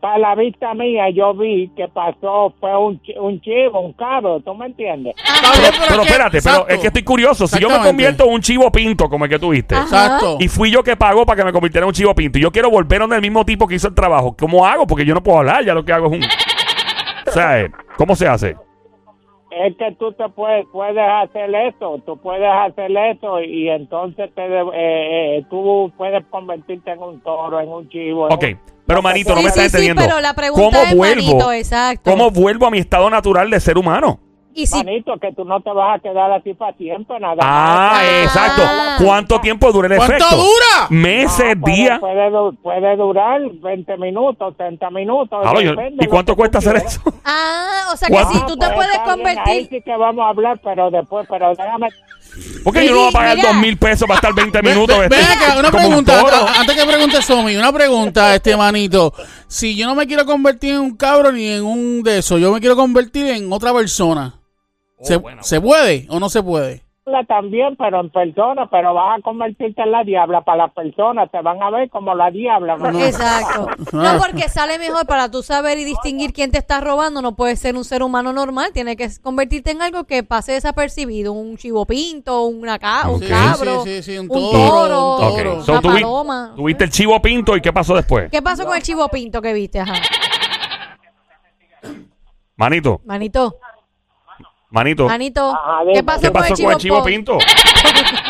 Para 0.00 0.16
la 0.16 0.34
vista 0.34 0.72
mía, 0.72 1.10
yo 1.10 1.34
vi 1.34 1.68
que 1.76 1.86
pasó, 1.88 2.54
fue 2.58 2.74
un, 2.74 3.00
un 3.20 3.40
chivo, 3.42 3.80
un 3.80 3.92
cabro, 3.92 4.40
¿tú 4.40 4.54
me 4.54 4.66
entiendes? 4.66 5.14
Bien, 5.14 5.72
Pero 5.88 6.02
espérate, 6.02 6.40
pero 6.42 6.66
es 6.68 6.78
que 6.78 6.86
estoy 6.86 7.02
curioso, 7.02 7.46
si 7.46 7.58
yo 7.60 7.68
me 7.68 7.78
convierto 7.78 8.24
en 8.24 8.32
un 8.32 8.40
chivo 8.40 8.72
pinto, 8.72 9.10
como 9.10 9.26
el 9.26 9.30
que 9.30 9.38
tuviste. 9.38 9.74
Exacto. 9.74 10.38
y 10.40 10.48
fui 10.48 10.70
yo 10.70 10.82
que 10.82 10.96
pagó 10.96 11.26
para 11.26 11.36
que 11.36 11.44
me 11.44 11.52
convirtiera 11.52 11.84
en 11.84 11.88
un 11.88 11.94
chivo 11.94 12.14
pinto, 12.14 12.38
y 12.38 12.42
yo 12.42 12.50
quiero 12.50 12.70
volver 12.70 13.00
donde 13.00 13.16
el 13.16 13.22
mismo 13.22 13.44
tipo 13.44 13.66
que 13.66 13.74
hizo 13.74 13.88
el 13.88 13.94
trabajo, 13.94 14.34
¿cómo 14.38 14.66
hago? 14.66 14.86
Porque 14.86 15.04
yo 15.04 15.14
no 15.14 15.22
puedo 15.22 15.38
hablar, 15.38 15.64
ya 15.64 15.74
lo 15.74 15.84
que 15.84 15.92
hago 15.92 16.06
es 16.06 16.12
un... 16.12 16.24
O 16.24 17.32
sea, 17.32 17.70
¿cómo 17.98 18.16
se 18.16 18.26
hace? 18.26 18.56
Es 19.50 19.76
que 19.76 19.92
tú 19.98 20.12
te 20.12 20.28
puedes, 20.28 20.64
puedes 20.72 20.96
hacer 21.02 21.52
eso, 21.54 22.00
tú 22.06 22.16
puedes 22.18 22.48
hacer 22.48 22.90
eso 22.96 23.40
y 23.40 23.68
entonces 23.68 24.30
te, 24.34 24.42
de- 24.48 24.60
eh, 24.74 25.38
eh, 25.38 25.44
tú 25.50 25.92
puedes 25.96 26.24
convertirte 26.30 26.92
en 26.92 27.02
un 27.02 27.20
toro, 27.20 27.58
en 27.60 27.68
un 27.68 27.88
chivo. 27.88 28.26
Ok, 28.26 28.44
un- 28.44 28.60
pero 28.86 29.02
manito, 29.02 29.30
no 29.30 29.38
Sí, 29.38 29.44
me 29.44 29.50
sí, 29.50 29.58
estás 29.58 29.70
sí, 29.72 29.76
entendiendo. 29.86 30.02
pero 30.02 30.20
la 30.20 30.34
pregunta 30.34 30.78
¿Cómo 30.78 30.82
es, 30.90 30.96
vuelvo? 30.96 31.22
manito, 31.24 31.52
exacto. 31.52 32.10
¿Cómo 32.10 32.30
vuelvo 32.30 32.66
a 32.66 32.70
mi 32.70 32.78
estado 32.78 33.10
natural 33.10 33.50
de 33.50 33.58
ser 33.60 33.76
humano? 33.76 34.20
Y 34.52 34.66
si 34.66 34.76
Manito, 34.78 35.16
que 35.20 35.32
tú 35.32 35.44
no 35.44 35.60
te 35.60 35.70
vas 35.70 35.96
a 35.96 36.02
quedar 36.02 36.30
así 36.32 36.54
para 36.54 36.76
siempre, 36.76 37.20
nada 37.20 37.36
Ah, 37.40 37.90
más. 37.92 38.02
Ah. 38.02 38.22
exacto. 38.22 39.04
¿Cuánto 39.04 39.40
tiempo 39.40 39.70
dura 39.72 39.88
el 39.88 39.96
¿Cuánto 39.96 40.16
efecto? 40.16 40.36
dura? 40.36 40.86
Meses, 40.90 41.56
No, 41.56 41.60
puede- 41.62 41.74
días. 41.76 41.98
Puede, 42.00 42.30
puede 42.62 42.96
durar 42.96 43.40
20 43.62 43.96
minutos, 43.96 44.56
30 44.56 44.90
minutos. 44.90 45.38
Claro, 45.40 45.60
yo- 45.60 45.74
¿Y 46.00 46.06
cuánto 46.08 46.32
que 46.32 46.36
cuesta 46.36 46.58
hacer 46.58 46.76
eso? 46.76 47.00
Ah, 47.24 47.90
o 47.92 47.96
sea 47.96 48.08
que 48.08 48.14
¿Cuánto? 48.14 48.32
si 48.32 48.40
tú 48.46 48.56
te 48.56 48.66
pues, 48.66 48.74
puedes 48.74 48.92
está 48.94 49.14
bien, 49.16 49.26
Ahí 49.28 49.34
convertir. 49.36 49.68
sí 49.70 49.82
que 49.84 49.96
vamos 49.96 50.24
a 50.24 50.28
hablar, 50.30 50.60
pero 50.64 50.90
después, 50.90 51.26
pero 51.30 51.50
déjame... 51.54 51.88
Porque 52.62 52.86
yo 52.86 52.92
no 52.94 53.00
voy 53.00 53.08
a 53.08 53.12
pagar 53.12 53.40
dos 53.40 53.54
mil 53.56 53.76
pesos 53.76 54.06
para 54.06 54.16
estar 54.16 54.32
20 54.34 54.60
Ve- 54.62 54.70
minutos 54.70 54.96
ve- 54.98 55.08
vestido 55.08 55.28
ven 55.28 55.38
acá, 55.38 55.58
una 55.58 55.68
un 55.68 55.74
pregunta, 55.74 56.20
a- 56.20 56.60
antes 56.60 56.76
que 56.76 56.86
pregunte 56.86 57.22
Somi, 57.22 57.56
una 57.56 57.72
pregunta, 57.72 58.34
este 58.34 58.56
manito. 58.56 59.12
Si 59.50 59.74
yo 59.74 59.88
no 59.88 59.96
me 59.96 60.06
quiero 60.06 60.24
convertir 60.26 60.74
en 60.74 60.80
un 60.80 60.96
cabro 60.96 61.32
ni 61.32 61.44
en 61.48 61.64
un 61.64 62.04
de 62.04 62.18
eso, 62.18 62.38
yo 62.38 62.52
me 62.52 62.60
quiero 62.60 62.76
convertir 62.76 63.26
en 63.26 63.52
otra 63.52 63.74
persona. 63.74 64.40
¿Se, 65.02 65.16
Oh, 65.16 65.20
bueno. 65.20 65.42
¿se 65.42 65.60
puede 65.60 66.06
o 66.08 66.20
no 66.20 66.30
se 66.30 66.40
puede? 66.40 66.84
También, 67.26 67.76
pero 67.76 68.00
en 68.00 68.10
persona, 68.10 68.68
pero 68.70 68.94
vas 68.94 69.18
a 69.18 69.22
convertirte 69.22 69.82
en 69.82 69.90
la 69.92 70.02
diabla 70.04 70.40
para 70.42 70.64
las 70.64 70.72
personas, 70.72 71.30
te 71.30 71.40
van 71.42 71.62
a 71.62 71.70
ver 71.70 71.90
como 71.90 72.14
la 72.14 72.30
diabla. 72.30 72.76
¿no? 72.76 72.98
Exacto. 73.00 73.68
No, 73.92 74.18
porque 74.18 74.48
sale 74.48 74.78
mejor 74.78 75.06
para 75.06 75.30
tú 75.30 75.42
saber 75.42 75.78
y 75.78 75.84
distinguir 75.84 76.32
quién 76.32 76.50
te 76.50 76.58
está 76.58 76.80
robando. 76.80 77.22
No 77.22 77.36
puedes 77.36 77.58
ser 77.58 77.76
un 77.76 77.84
ser 77.84 78.02
humano 78.02 78.32
normal. 78.32 78.70
Tienes 78.72 78.96
que 78.96 79.08
convertirte 79.22 79.70
en 79.72 79.82
algo 79.82 80.04
que 80.04 80.22
pase 80.22 80.52
desapercibido. 80.52 81.32
Un 81.32 81.56
chivo 81.56 81.86
pinto, 81.86 82.42
una 82.46 82.78
ca 82.78 83.08
un 83.10 83.20
Sí, 83.20 83.28
cabro, 83.28 83.82
sí, 83.84 84.02
sí, 84.02 84.12
sí, 84.12 84.18
un 84.18 84.30
un 84.30 84.50
toro, 84.52 85.16
un 85.16 85.36
toro. 85.36 85.62
so 85.62 85.72
una 85.72 85.80
vi- 85.80 85.88
paloma. 86.02 86.52
tuviste 86.56 86.84
el 86.84 86.90
chivo 86.90 87.20
pinto 87.20 87.56
y 87.56 87.60
¿qué 87.60 87.72
pasó 87.72 87.94
después? 87.94 88.30
¿Qué 88.30 88.40
pasó 88.42 88.64
con 88.64 88.76
el 88.76 88.82
chivo 88.82 89.08
pinto 89.08 89.40
que 89.42 89.52
viste? 89.52 89.80
Ajá. 89.80 89.94
Manito, 92.56 93.00
Manito, 93.06 93.56
manito. 94.70 95.06
manito. 95.06 95.50
Ajá, 95.50 95.80
¿Qué 95.92 96.02
pasó, 96.02 96.20
¿Qué 96.22 96.30
pasó 96.30 96.54
con 96.54 96.72
el 96.72 96.78
chivo 96.78 97.02
pinto? 97.04 97.38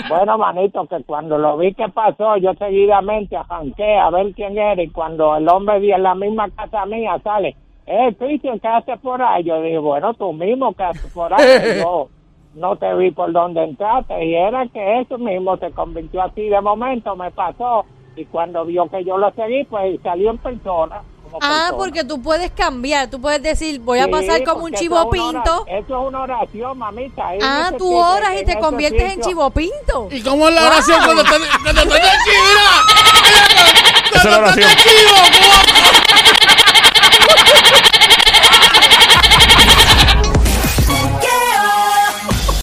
Bueno, 0.08 0.38
manito, 0.38 0.86
que 0.86 1.04
cuando 1.04 1.38
lo 1.38 1.56
vi 1.56 1.72
que 1.72 1.88
pasó, 1.88 2.36
yo 2.36 2.52
seguidamente 2.54 3.36
arranqué 3.36 3.96
a 3.96 4.10
ver 4.10 4.32
quién 4.34 4.58
era 4.58 4.82
y 4.82 4.88
cuando 4.88 5.36
el 5.36 5.48
hombre 5.48 5.78
vi 5.78 5.92
en 5.92 6.02
la 6.02 6.16
misma 6.16 6.50
casa 6.50 6.84
mía 6.86 7.20
sale, 7.22 7.54
eh, 7.86 8.14
Cristian, 8.18 8.58
¿qué 8.58 8.68
haces 8.68 8.98
por 8.98 9.22
ahí? 9.22 9.44
Yo 9.44 9.62
dije, 9.62 9.78
bueno, 9.78 10.12
tú 10.14 10.32
mismo, 10.32 10.74
¿qué 10.74 10.82
haces 10.82 11.12
por 11.12 11.32
ahí? 11.32 11.80
yo 11.80 12.08
no 12.54 12.76
te 12.76 12.92
vi 12.94 13.12
por 13.12 13.30
dónde 13.30 13.62
entraste 13.62 14.24
y 14.24 14.34
era 14.34 14.66
que 14.66 15.00
eso 15.00 15.16
mismo 15.18 15.56
se 15.58 15.70
convirtió 15.70 16.22
así 16.22 16.48
de 16.48 16.60
momento, 16.60 17.14
me 17.14 17.30
pasó 17.30 17.84
y 18.16 18.24
cuando 18.24 18.64
vio 18.64 18.88
que 18.88 19.04
yo 19.04 19.16
lo 19.16 19.30
seguí, 19.32 19.64
pues 19.64 20.00
salió 20.02 20.30
en 20.30 20.38
persona. 20.38 21.02
Como 21.30 21.38
Ah, 21.42 21.48
persona. 21.68 21.78
porque 21.78 22.04
tú 22.04 22.20
puedes 22.22 22.50
cambiar. 22.52 23.08
Tú 23.10 23.20
puedes 23.20 23.42
decir, 23.42 23.80
voy 23.80 23.98
a 23.98 24.04
Sí, 24.06 24.10
pasar 24.10 24.44
como 24.44 24.64
un 24.64 24.72
chivo 24.72 24.98
eso 25.00 25.10
pinto. 25.10 25.64
Eso 25.68 26.00
es 26.02 26.08
una 26.08 26.22
oración, 26.22 26.78
mamita. 26.78 27.22
Ah, 27.42 27.70
tú 27.78 27.84
sitio, 27.86 27.96
oras 27.98 28.30
y 28.40 28.44
te 28.44 28.58
conviertes 28.58 29.12
en 29.14 29.20
chivo 29.20 29.50
pinto. 29.50 30.08
¿Y 30.10 30.22
cómo 30.22 30.48
es 30.48 30.54
la 30.54 30.66
oración 30.66 31.04
cuando 31.04 31.24
chivo, 34.76 35.14
¿cómo 35.40 35.69